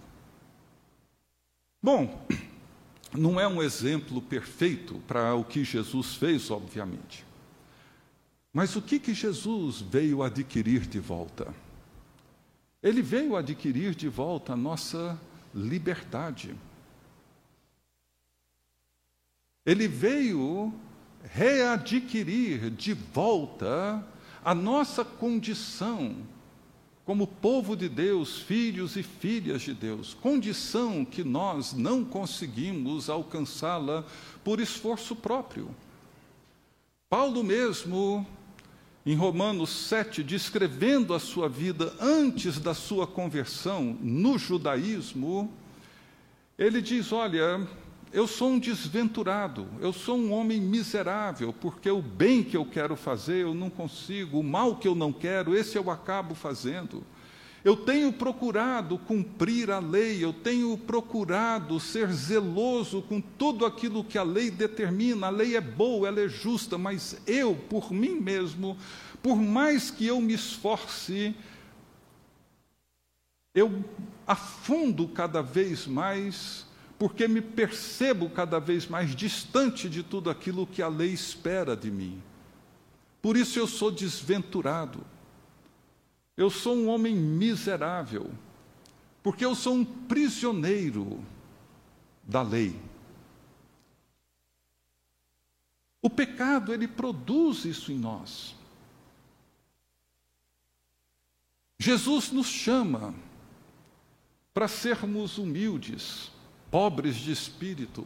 Bom, 1.82 2.24
não 3.14 3.40
é 3.40 3.48
um 3.48 3.62
exemplo 3.62 4.22
perfeito 4.22 4.96
para 5.08 5.34
o 5.36 5.44
que 5.44 5.64
Jesus 5.64 6.16
fez, 6.16 6.52
obviamente. 6.52 7.26
Mas 8.54 8.76
o 8.76 8.82
que, 8.82 9.00
que 9.00 9.14
Jesus 9.14 9.82
veio 9.82 10.24
adquirir 10.24 10.82
de 10.82 11.00
volta? 11.00 11.54
Ele 12.82 13.02
veio 13.02 13.36
adquirir 13.36 13.94
de 13.96 14.08
volta 14.08 14.54
a 14.54 14.58
nossa 14.58 15.20
liberdade. 15.54 16.56
Ele 19.66 19.88
veio 19.88 20.74
readquirir 21.24 22.70
de 22.70 22.94
volta 22.94 24.06
a 24.44 24.56
nossa 24.56 25.04
condição 25.04 26.16
como 27.08 27.26
povo 27.26 27.74
de 27.74 27.88
Deus, 27.88 28.40
filhos 28.40 28.98
e 28.98 29.02
filhas 29.02 29.62
de 29.62 29.74
Deus, 29.74 30.14
condição 30.14 31.06
que 31.06 31.24
nós 31.24 31.72
não 31.72 32.04
conseguimos 32.04 33.10
alcançá-la 33.10 34.04
por 34.44 34.60
esforço 34.60 35.16
próprio. 35.16 35.74
Paulo 37.10 37.46
mesmo, 37.46 38.28
em 39.06 39.16
Romanos 39.16 39.70
7, 39.70 40.22
descrevendo 40.22 41.14
a 41.14 41.20
sua 41.20 41.48
vida 41.48 41.96
antes 41.98 42.60
da 42.60 42.74
sua 42.74 43.08
conversão 43.08 43.98
no 44.02 44.38
judaísmo, 44.38 45.50
ele 46.58 46.82
diz: 46.82 47.14
Olha, 47.14 47.66
eu 48.12 48.28
sou 48.28 48.52
um 48.52 48.60
desventurado, 48.60 49.68
eu 49.80 49.92
sou 49.92 50.18
um 50.18 50.32
homem 50.32 50.60
miserável, 50.62 51.54
porque 51.54 51.90
o 51.90 52.02
bem 52.02 52.44
que 52.44 52.56
eu 52.56 52.66
quero 52.66 52.96
fazer 52.96 53.44
eu 53.44 53.54
não 53.54 53.70
consigo, 53.70 54.40
o 54.40 54.44
mal 54.44 54.76
que 54.78 54.88
eu 54.88 54.96
não 54.96 55.12
quero, 55.12 55.56
esse 55.56 55.78
eu 55.78 55.90
acabo 55.92 56.34
fazendo. 56.34 57.04
Eu 57.64 57.76
tenho 57.76 58.14
procurado 58.14 58.98
cumprir 58.98 59.70
a 59.72 59.80
lei, 59.80 60.24
eu 60.24 60.32
tenho 60.32 60.78
procurado 60.78 61.80
ser 61.80 62.10
zeloso 62.14 63.02
com 63.02 63.20
tudo 63.20 63.66
aquilo 63.66 64.04
que 64.04 64.18
a 64.18 64.24
lei 64.24 64.50
determina. 64.50 65.28
A 65.28 65.32
lei 65.32 65.58
é 65.58 65.62
boa, 65.62 66.08
ela 66.08 66.22
é 66.22 66.30
justa, 66.30 66.78
mas 66.78 67.20
eu, 67.28 67.56
por 67.56 67.92
mim 67.92 68.22
mesmo, 68.22 68.78
por 69.22 69.36
mais 69.36 69.92
que 69.92 70.06
eu 70.06 70.22
me 70.22 70.34
esforce, 70.34 71.36
eu 73.54 73.84
afundo 74.26 75.08
cada 75.08 75.42
vez 75.42 75.88
mais, 75.88 76.67
porque 76.98 77.28
me 77.28 77.42
percebo 77.42 78.30
cada 78.30 78.60
vez 78.60 78.88
mais 78.88 79.16
distante 79.16 79.90
de 79.90 80.02
tudo 80.02 80.30
aquilo 80.30 80.66
que 80.66 80.82
a 80.82 80.88
lei 80.88 81.12
espera 81.12 81.76
de 81.76 81.92
mim. 81.92 82.22
Por 83.22 83.38
isso 83.38 83.60
eu 83.60 83.68
sou 83.68 83.92
desventurado. 83.92 85.06
Eu 86.36 86.50
sou 86.50 86.76
um 86.76 86.88
homem 86.88 87.16
miserável, 87.16 88.32
porque 89.24 89.44
eu 89.44 89.56
sou 89.56 89.74
um 89.74 89.86
prisioneiro 89.86 91.24
da 92.24 92.42
lei. 92.42 92.80
O 96.02 96.10
pecado, 96.10 96.74
ele 96.74 96.88
produz 96.88 97.66
isso 97.66 97.92
em 97.92 97.98
nós. 97.98 98.56
Jesus 101.80 102.32
nos 102.32 102.48
chama 102.48 103.14
para 104.54 104.68
sermos 104.68 105.38
humildes, 105.38 106.32
pobres 106.70 107.16
de 107.16 107.32
espírito, 107.32 108.06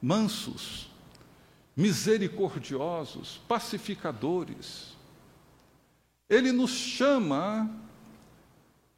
mansos, 0.00 0.88
misericordiosos, 1.76 3.40
pacificadores. 3.48 4.96
Ele 6.28 6.52
nos 6.52 6.70
chama 6.70 7.70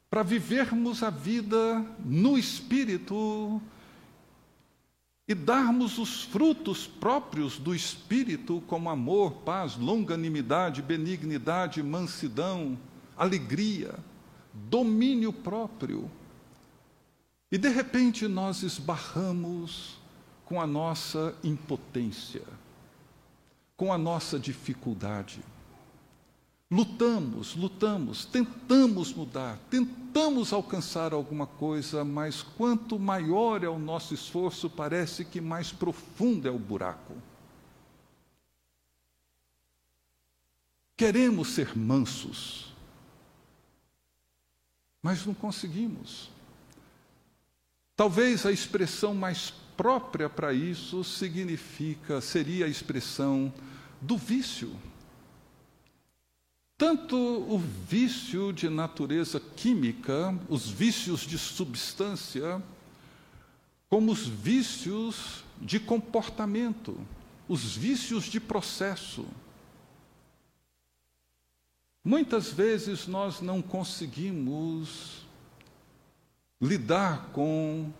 para 0.09 0.21
vivermos 0.21 1.01
a 1.01 1.09
vida 1.09 1.83
no 2.05 2.37
espírito 2.37 3.61
e 5.27 5.33
darmos 5.33 5.97
os 5.97 6.23
frutos 6.23 6.85
próprios 6.85 7.57
do 7.57 7.73
espírito, 7.73 8.61
como 8.67 8.89
amor, 8.89 9.31
paz, 9.45 9.75
longanimidade, 9.77 10.81
benignidade, 10.81 11.81
mansidão, 11.81 12.77
alegria, 13.17 13.95
domínio 14.53 15.31
próprio. 15.31 16.11
E 17.53 17.57
de 17.59 17.69
repente 17.69 18.27
nós 18.27 18.63
esbarramos 18.63 19.99
com 20.43 20.59
a 20.59 20.65
nossa 20.65 21.35
impotência, 21.43 22.41
com 23.77 23.93
a 23.93 23.97
nossa 23.97 24.39
dificuldade. 24.39 25.39
Lutamos, 26.71 27.55
lutamos, 27.55 28.25
tentamos 28.25 29.13
mudar, 29.13 29.59
tentamos 29.69 30.51
alcançar 30.51 31.13
alguma 31.13 31.45
coisa, 31.45 32.03
mas 32.03 32.41
quanto 32.41 32.97
maior 32.97 33.63
é 33.63 33.69
o 33.69 33.77
nosso 33.77 34.15
esforço, 34.15 34.67
parece 34.67 35.23
que 35.23 35.39
mais 35.39 35.71
profundo 35.71 36.47
é 36.47 36.51
o 36.51 36.57
buraco. 36.57 37.13
Queremos 40.97 41.49
ser 41.49 41.77
mansos, 41.77 42.73
mas 45.03 45.23
não 45.23 45.35
conseguimos. 45.35 46.33
Talvez 47.95 48.45
a 48.45 48.51
expressão 48.51 49.13
mais 49.13 49.53
própria 49.77 50.27
para 50.29 50.53
isso 50.53 51.03
significa 51.03 52.21
seria 52.21 52.65
a 52.65 52.69
expressão 52.69 53.53
do 54.01 54.17
vício. 54.17 54.75
Tanto 56.75 57.15
o 57.15 57.57
vício 57.57 58.51
de 58.51 58.67
natureza 58.67 59.39
química, 59.39 60.37
os 60.49 60.67
vícios 60.67 61.21
de 61.21 61.37
substância, 61.37 62.61
como 63.87 64.11
os 64.11 64.27
vícios 64.27 65.43
de 65.61 65.79
comportamento, 65.79 66.99
os 67.47 67.75
vícios 67.75 68.25
de 68.25 68.39
processo. 68.39 69.25
Muitas 72.03 72.51
vezes 72.51 73.07
nós 73.07 73.39
não 73.39 73.61
conseguimos 73.61 75.22
lidar 76.63 77.29
com 77.33 77.91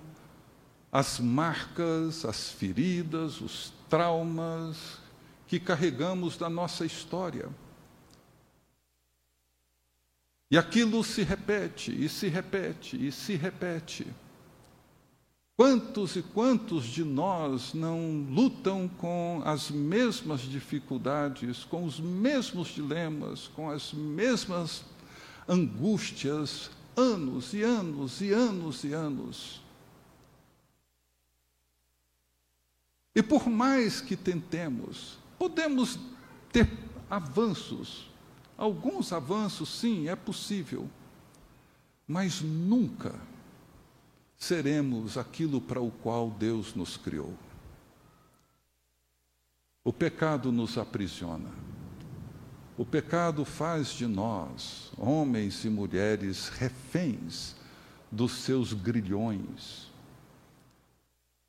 as 0.89 1.19
marcas, 1.19 2.23
as 2.23 2.49
feridas, 2.49 3.41
os 3.41 3.73
traumas 3.89 4.99
que 5.47 5.59
carregamos 5.59 6.37
da 6.37 6.49
nossa 6.49 6.85
história. 6.85 7.49
E 10.49 10.57
aquilo 10.57 11.03
se 11.03 11.23
repete, 11.23 11.91
e 11.91 12.07
se 12.07 12.27
repete, 12.27 12.95
e 12.95 13.11
se 13.11 13.35
repete. 13.35 14.07
Quantos 15.57 16.15
e 16.15 16.21
quantos 16.21 16.85
de 16.85 17.03
nós 17.03 17.73
não 17.73 18.25
lutam 18.29 18.87
com 18.87 19.41
as 19.45 19.69
mesmas 19.69 20.41
dificuldades, 20.41 21.63
com 21.65 21.83
os 21.83 21.99
mesmos 21.99 22.69
dilemas, 22.69 23.47
com 23.49 23.69
as 23.69 23.93
mesmas 23.93 24.85
angústias, 25.47 26.71
anos 26.95 27.53
e 27.53 27.61
anos 27.61 28.21
e 28.21 28.31
anos 28.31 28.83
e 28.83 28.93
anos? 28.93 29.61
E 33.15 33.21
por 33.21 33.47
mais 33.47 34.01
que 34.01 34.15
tentemos, 34.15 35.17
podemos 35.37 35.99
ter 36.51 36.67
avanços, 37.09 38.09
alguns 38.57 39.13
avanços, 39.13 39.69
sim, 39.69 40.07
é 40.07 40.15
possível, 40.15 40.89
mas 42.07 42.41
nunca 42.41 43.13
seremos 44.37 45.17
aquilo 45.17 45.61
para 45.61 45.79
o 45.79 45.91
qual 45.91 46.29
Deus 46.29 46.73
nos 46.73 46.97
criou. 46.97 47.33
O 49.83 49.93
pecado 49.93 50.51
nos 50.51 50.77
aprisiona. 50.77 51.49
O 52.83 52.85
pecado 52.85 53.45
faz 53.45 53.93
de 53.93 54.05
nós, 54.05 54.91
homens 54.97 55.63
e 55.63 55.69
mulheres, 55.69 56.49
reféns 56.49 57.55
dos 58.11 58.33
seus 58.33 58.73
grilhões. 58.73 59.89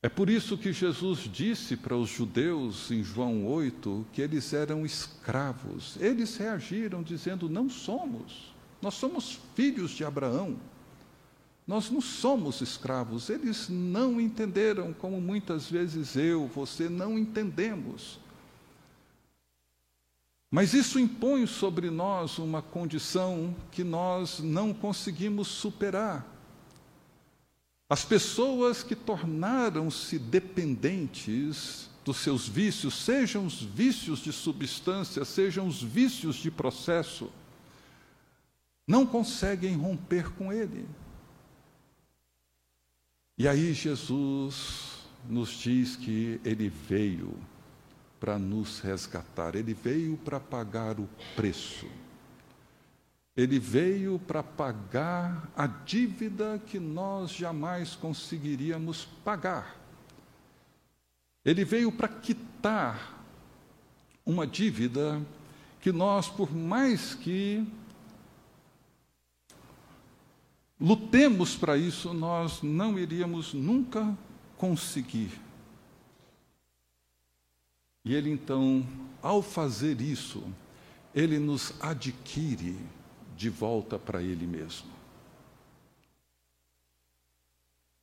É 0.01 0.09
por 0.09 0.31
isso 0.31 0.57
que 0.57 0.73
Jesus 0.73 1.29
disse 1.29 1.77
para 1.77 1.97
os 1.97 2.09
judeus 2.09 2.88
em 2.92 3.03
João 3.03 3.44
8 3.49 4.07
que 4.12 4.23
eles 4.23 4.53
eram 4.53 4.87
escravos. 4.87 5.97
Eles 5.99 6.37
reagiram 6.37 7.03
dizendo: 7.03 7.49
Não 7.49 7.68
somos, 7.68 8.55
nós 8.81 8.94
somos 8.94 9.40
filhos 9.57 9.90
de 9.90 10.05
Abraão. 10.05 10.57
Nós 11.66 11.90
não 11.90 12.01
somos 12.01 12.61
escravos. 12.61 13.29
Eles 13.29 13.68
não 13.68 14.20
entenderam, 14.20 14.92
como 14.92 15.20
muitas 15.20 15.68
vezes 15.68 16.14
eu, 16.14 16.47
você 16.47 16.88
não 16.88 17.18
entendemos. 17.18 18.23
Mas 20.55 20.73
isso 20.73 21.01
impõe 21.01 21.49
sobre 21.49 21.90
nós 21.90 22.38
uma 22.38 22.62
condição 22.62 23.53
que 23.73 23.83
nós 23.83 24.38
não 24.38 24.73
conseguimos 24.73 25.49
superar. 25.49 26.25
As 27.90 28.05
pessoas 28.05 28.81
que 28.81 28.95
tornaram-se 28.95 30.17
dependentes 30.17 31.90
dos 32.05 32.19
seus 32.19 32.47
vícios, 32.47 32.95
sejam 32.95 33.45
os 33.45 33.61
vícios 33.61 34.21
de 34.21 34.33
substância, 34.33 35.25
sejam 35.25 35.67
os 35.67 35.83
vícios 35.83 36.37
de 36.37 36.53
processo, 36.53 37.33
não 38.87 39.05
conseguem 39.05 39.75
romper 39.75 40.31
com 40.35 40.53
ele. 40.53 40.87
E 43.37 43.49
aí 43.49 43.75
Jesus 43.75 45.01
nos 45.29 45.51
diz 45.51 45.97
que 45.97 46.40
ele 46.45 46.69
veio 46.69 47.37
para 48.24 48.38
nos 48.38 48.80
resgatar, 48.80 49.54
ele 49.54 49.74
veio 49.74 50.16
para 50.16 50.40
pagar 50.40 50.98
o 50.98 51.06
preço. 51.37 51.87
Ele 53.37 53.58
veio 53.58 54.18
para 54.18 54.42
pagar 54.42 55.46
a 55.54 55.66
dívida 55.66 56.58
que 56.66 56.80
nós 56.80 57.32
jamais 57.32 57.94
conseguiríamos 57.94 59.04
pagar. 59.22 59.79
Ele 61.44 61.66
veio 61.66 61.92
para 61.92 62.08
quitar 62.08 63.22
uma 64.25 64.46
dívida 64.46 65.20
que 65.79 65.92
nós, 65.92 66.27
por 66.27 66.50
mais 66.50 67.14
que 67.14 67.62
lutemos 70.81 71.54
para 71.54 71.77
isso, 71.77 72.14
nós 72.14 72.62
não 72.62 72.98
iríamos 72.98 73.52
nunca 73.52 74.16
conseguir. 74.56 75.44
E 78.05 78.15
ele 78.15 78.31
então, 78.31 78.87
ao 79.23 79.40
fazer 79.40 80.00
isso, 80.00 80.42
ele 81.15 81.38
nos 81.38 81.73
adquire 81.81 82.77
de 83.37 83.48
volta 83.48 83.98
para 83.98 84.23
ele 84.23 84.46
mesmo. 84.46 84.92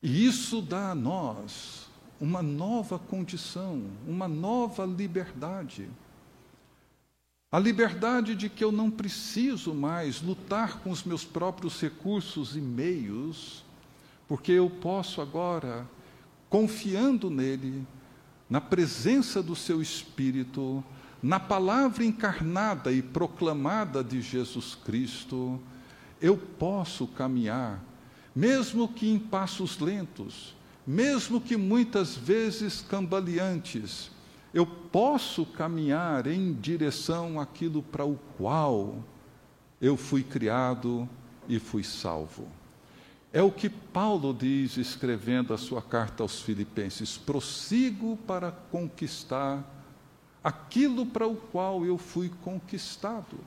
E 0.02 0.26
isso 0.26 0.62
dá 0.62 0.92
a 0.92 0.96
nós 0.96 1.88
uma 2.20 2.42
nova 2.42 2.98
condição, 2.98 3.84
uma 4.08 4.28
nova 4.28 4.86
liberdade. 4.86 5.88
A 7.52 7.60
liberdade 7.60 8.36
de 8.36 8.48
que 8.50 8.64
eu 8.64 8.72
não 8.72 8.90
preciso 8.90 9.74
mais 9.74 10.22
lutar 10.22 10.80
com 10.80 10.90
os 10.90 11.04
meus 11.04 11.26
próprios 11.26 11.80
recursos 11.82 12.56
e 12.56 12.62
meios, 12.62 13.66
porque 14.28 14.52
eu 14.52 14.70
posso 14.70 15.20
agora, 15.20 15.88
confiando 16.50 17.30
nele, 17.30 17.86
na 18.52 18.62
presença 18.62 19.42
do 19.42 19.56
seu 19.56 19.82
Espírito, 19.82 20.84
na 21.24 21.40
palavra 21.40 22.06
encarnada 22.06 22.92
e 22.92 23.02
proclamada 23.02 24.04
de 24.04 24.22
Jesus 24.22 24.76
Cristo, 24.76 25.60
eu 26.22 26.38
posso 26.38 27.08
caminhar 27.08 27.82
mesmo 28.36 28.88
que 28.88 29.10
em 29.10 29.20
passos 29.20 29.80
lentos, 29.80 30.56
mesmo 30.88 31.40
que 31.40 31.58
muitas 31.58 32.16
vezes 32.16 32.82
cambaleantes, 32.82 34.10
eu 34.54 34.66
posso 34.66 35.46
caminhar 35.46 36.28
em 36.28 36.54
direção 36.54 37.40
àquilo 37.40 37.82
para 37.82 38.06
o 38.06 38.18
qual 38.38 39.04
eu 39.80 39.96
fui 39.96 40.24
criado 40.24 41.08
e 41.48 41.60
fui 41.60 41.84
salvo. 41.84 42.48
É 43.34 43.42
o 43.42 43.52
que 43.52 43.70
Paulo 43.70 44.34
diz 44.34 44.76
escrevendo 44.76 45.54
a 45.54 45.58
sua 45.58 45.82
carta 45.82 46.22
aos 46.22 46.42
Filipenses: 46.42 47.18
prossigo 47.18 48.18
para 48.28 48.52
conquistar 48.52 49.64
aquilo 50.44 51.06
para 51.06 51.28
o 51.28 51.36
qual 51.36 51.86
eu 51.86 51.98
fui 51.98 52.30
conquistado. 52.44 53.38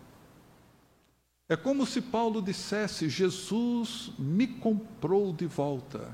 É 1.48 1.56
como 1.56 1.84
se 1.84 2.00
Paulo 2.00 2.40
dissesse: 2.40 3.10
Jesus 3.10 4.10
me 4.18 4.46
comprou 4.46 5.32
de 5.32 5.46
volta 5.46 6.10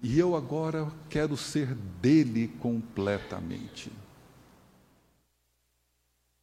e 0.00 0.16
eu 0.16 0.36
agora 0.36 0.88
quero 1.10 1.36
ser 1.36 1.74
dele 1.74 2.48
completamente. 2.60 3.90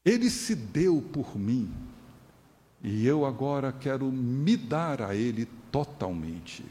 Ele 0.04 0.30
se 0.30 0.54
deu 0.54 1.02
por 1.02 1.38
mim 1.38 1.74
e 2.84 3.08
eu 3.08 3.26
agora 3.26 3.72
quero 3.72 4.12
me 4.12 4.58
dar 4.58 5.02
a 5.02 5.16
ele 5.16 5.48
totalmente. 5.76 6.64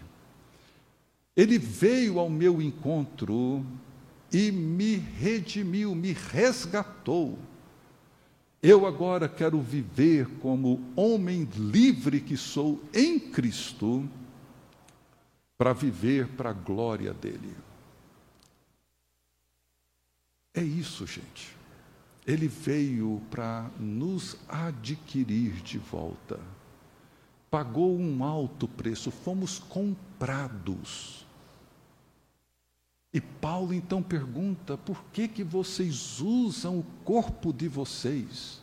Ele 1.36 1.58
veio 1.58 2.18
ao 2.18 2.30
meu 2.30 2.62
encontro 2.62 3.62
e 4.32 4.50
me 4.50 4.96
redimiu, 4.96 5.94
me 5.94 6.14
resgatou. 6.14 7.38
Eu 8.62 8.86
agora 8.86 9.28
quero 9.28 9.60
viver 9.60 10.26
como 10.38 10.80
homem 10.96 11.46
livre 11.54 12.18
que 12.18 12.34
sou 12.34 12.82
em 12.94 13.18
Cristo, 13.18 14.08
para 15.58 15.74
viver 15.74 16.28
para 16.28 16.48
a 16.48 16.54
glória 16.54 17.12
dele. 17.12 17.54
É 20.54 20.62
isso, 20.62 21.06
gente. 21.06 21.54
Ele 22.26 22.48
veio 22.48 23.20
para 23.30 23.70
nos 23.78 24.34
adquirir 24.48 25.56
de 25.56 25.76
volta. 25.76 26.40
Pagou 27.54 27.96
um 27.96 28.24
alto 28.24 28.66
preço, 28.66 29.12
fomos 29.12 29.60
comprados. 29.60 31.24
E 33.12 33.20
Paulo 33.20 33.72
então 33.72 34.02
pergunta: 34.02 34.76
por 34.76 35.04
que, 35.12 35.28
que 35.28 35.44
vocês 35.44 36.20
usam 36.20 36.80
o 36.80 36.86
corpo 37.04 37.52
de 37.52 37.68
vocês 37.68 38.60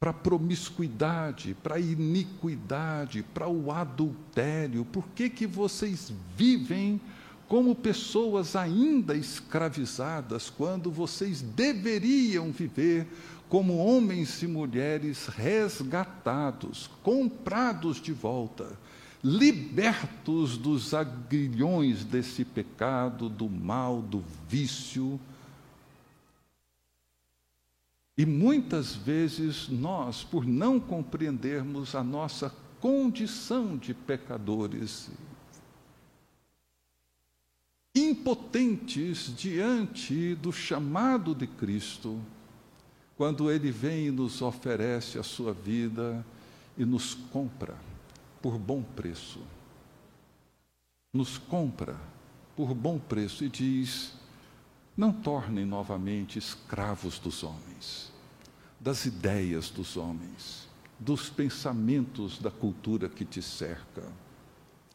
para 0.00 0.14
promiscuidade, 0.14 1.54
para 1.62 1.78
iniquidade, 1.78 3.22
para 3.22 3.46
o 3.46 3.70
adultério? 3.70 4.86
Por 4.86 5.06
que, 5.08 5.28
que 5.28 5.46
vocês 5.46 6.10
vivem 6.34 6.98
como 7.46 7.74
pessoas 7.74 8.56
ainda 8.56 9.14
escravizadas, 9.14 10.48
quando 10.48 10.90
vocês 10.90 11.42
deveriam 11.42 12.50
viver 12.50 13.06
como 13.48 13.78
homens 13.78 14.42
e 14.42 14.46
mulheres 14.46 15.26
resgatados, 15.26 16.90
comprados 17.02 18.00
de 18.00 18.12
volta? 18.12 18.76
libertos 19.22 20.56
dos 20.56 20.94
agrilhões 20.94 22.04
desse 22.04 22.44
pecado, 22.44 23.28
do 23.28 23.48
mal, 23.48 24.00
do 24.00 24.22
vício. 24.48 25.18
E 28.16 28.24
muitas 28.24 28.94
vezes 28.94 29.68
nós, 29.68 30.24
por 30.24 30.46
não 30.46 30.78
compreendermos 30.78 31.94
a 31.94 32.02
nossa 32.02 32.54
condição 32.80 33.76
de 33.76 33.92
pecadores, 33.92 35.10
impotentes 37.94 39.32
diante 39.36 40.34
do 40.36 40.52
chamado 40.52 41.34
de 41.34 41.46
Cristo, 41.46 42.20
quando 43.18 43.50
Ele 43.50 43.72
vem 43.72 44.06
e 44.06 44.10
nos 44.12 44.40
oferece 44.40 45.18
a 45.18 45.24
sua 45.24 45.52
vida 45.52 46.24
e 46.76 46.84
nos 46.84 47.14
compra 47.14 47.74
por 48.40 48.56
bom 48.56 48.80
preço. 48.80 49.40
Nos 51.12 51.36
compra 51.36 51.96
por 52.54 52.72
bom 52.72 52.96
preço 52.96 53.44
e 53.44 53.48
diz: 53.48 54.12
não 54.96 55.12
tornem 55.12 55.64
novamente 55.64 56.38
escravos 56.38 57.18
dos 57.18 57.42
homens, 57.42 58.12
das 58.78 59.04
ideias 59.04 59.68
dos 59.68 59.96
homens, 59.96 60.68
dos 60.96 61.28
pensamentos 61.28 62.38
da 62.38 62.52
cultura 62.52 63.08
que 63.08 63.24
te 63.24 63.42
cerca. 63.42 64.04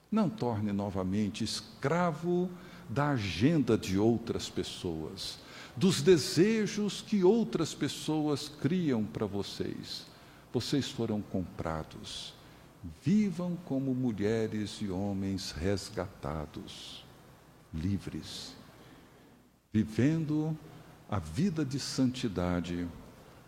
Não 0.09 0.29
torne 0.29 0.71
novamente 0.71 1.43
escravo 1.43 2.49
da 2.87 3.09
agenda 3.09 3.77
de 3.77 3.97
outras 3.97 4.49
pessoas, 4.49 5.39
dos 5.75 6.01
desejos 6.01 7.01
que 7.01 7.23
outras 7.23 7.73
pessoas 7.73 8.49
criam 8.49 9.03
para 9.03 9.25
vocês. 9.25 10.05
Vocês 10.51 10.89
foram 10.89 11.21
comprados 11.21 12.33
Vivam 13.01 13.55
como 13.63 13.95
mulheres 13.95 14.81
e 14.81 14.89
homens 14.89 15.51
resgatados, 15.51 17.05
livres, 17.73 18.53
vivendo 19.71 20.57
a 21.09 21.17
vida 21.17 21.63
de 21.63 21.79
santidade 21.79 22.85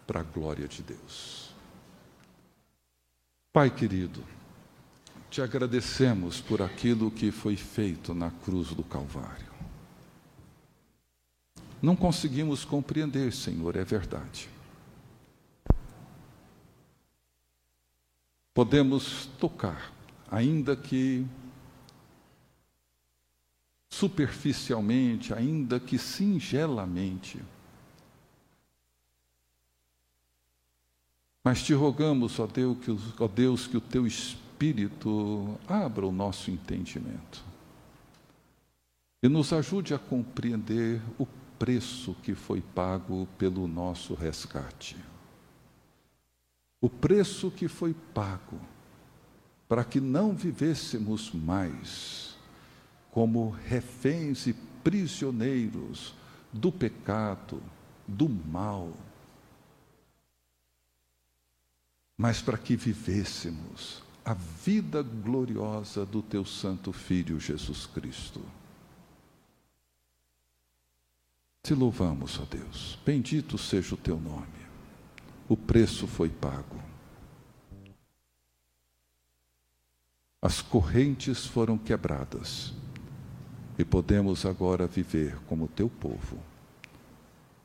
para 0.08 0.22
a 0.22 0.24
glória 0.24 0.70
de 0.70 0.82
Deus. 0.82 1.54
Pai 3.52 3.70
querido, 3.70 4.24
te 5.30 5.42
agradecemos 5.42 6.40
por 6.40 6.62
aquilo 6.62 7.12
que 7.12 7.30
foi 7.30 7.58
feito 7.58 8.14
na 8.14 8.32
cruz 8.32 8.70
do 8.70 8.84
Calvário. 8.84 9.45
Não 11.82 11.96
conseguimos 11.96 12.66
compreender, 12.66 13.32
Senhor, 13.32 13.76
é 13.76 13.84
verdade. 13.84 14.50
podemos 18.56 19.26
tocar, 19.38 19.94
ainda 20.32 20.78
que 20.78 21.28
superficialmente, 23.90 25.34
ainda 25.34 25.78
que 25.78 26.00
singelamente. 26.00 27.44
Mas 31.44 31.62
te 31.62 31.74
rogamos, 31.74 32.40
ó 32.40 32.48
Deus, 32.48 32.78
que, 32.80 32.98
ó 33.20 33.28
Deus, 33.28 33.68
que 33.68 33.76
o 33.76 33.82
teu 33.82 34.08
Espírito 34.08 35.60
abra 35.68 36.08
o 36.08 36.12
nosso 36.12 36.50
entendimento 36.50 37.44
e 39.22 39.28
nos 39.28 39.52
ajude 39.52 39.94
a 39.94 40.00
compreender 40.00 41.02
o 41.20 41.28
preço 41.60 42.16
que 42.24 42.34
foi 42.34 42.62
pago 42.62 43.28
pelo 43.38 43.68
nosso 43.68 44.14
resgate 44.14 44.96
o 46.86 46.90
preço 46.90 47.50
que 47.50 47.68
foi 47.68 47.96
pago 48.14 48.62
para 49.68 49.84
que 49.84 50.00
não 50.00 50.36
vivêssemos 50.36 51.32
mais 51.32 52.38
como 53.10 53.50
reféns 53.50 54.46
e 54.46 54.54
prisioneiros 54.84 56.14
do 56.54 56.72
pecado, 56.72 57.60
do 58.08 58.30
mal, 58.30 58.94
mas 62.16 62.40
para 62.40 62.56
que 62.56 62.76
vivêssemos 62.76 64.04
a 64.24 64.36
vida 64.36 65.02
gloriosa 65.02 66.06
do 66.06 66.22
teu 66.22 66.46
Santo 66.46 66.94
Filho 66.94 67.40
Jesus 67.40 67.88
Cristo. 67.88 68.42
Te 71.66 71.74
louvamos, 71.74 72.40
ó 72.40 72.46
Deus, 72.46 73.00
bendito 73.04 73.58
seja 73.58 73.96
o 73.96 73.98
teu 73.98 74.20
nome 74.20 74.56
o 75.48 75.56
preço 75.56 76.08
foi 76.08 76.30
pago. 76.30 76.84
As 80.42 80.62
correntes 80.62 81.46
foram 81.46 81.78
quebradas 81.78 82.74
e 83.78 83.84
podemos 83.84 84.46
agora 84.46 84.88
viver 84.88 85.38
como 85.48 85.68
teu 85.68 85.90
povo, 85.90 86.38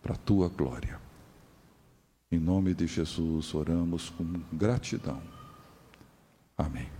para 0.02 0.14
a 0.14 0.18
tua 0.18 0.48
glória. 0.48 0.98
Em 2.30 2.38
nome 2.38 2.74
de 2.74 2.86
Jesus 2.86 3.54
oramos 3.54 4.08
com 4.10 4.24
gratidão. 4.52 5.20
Amém. 6.56 6.99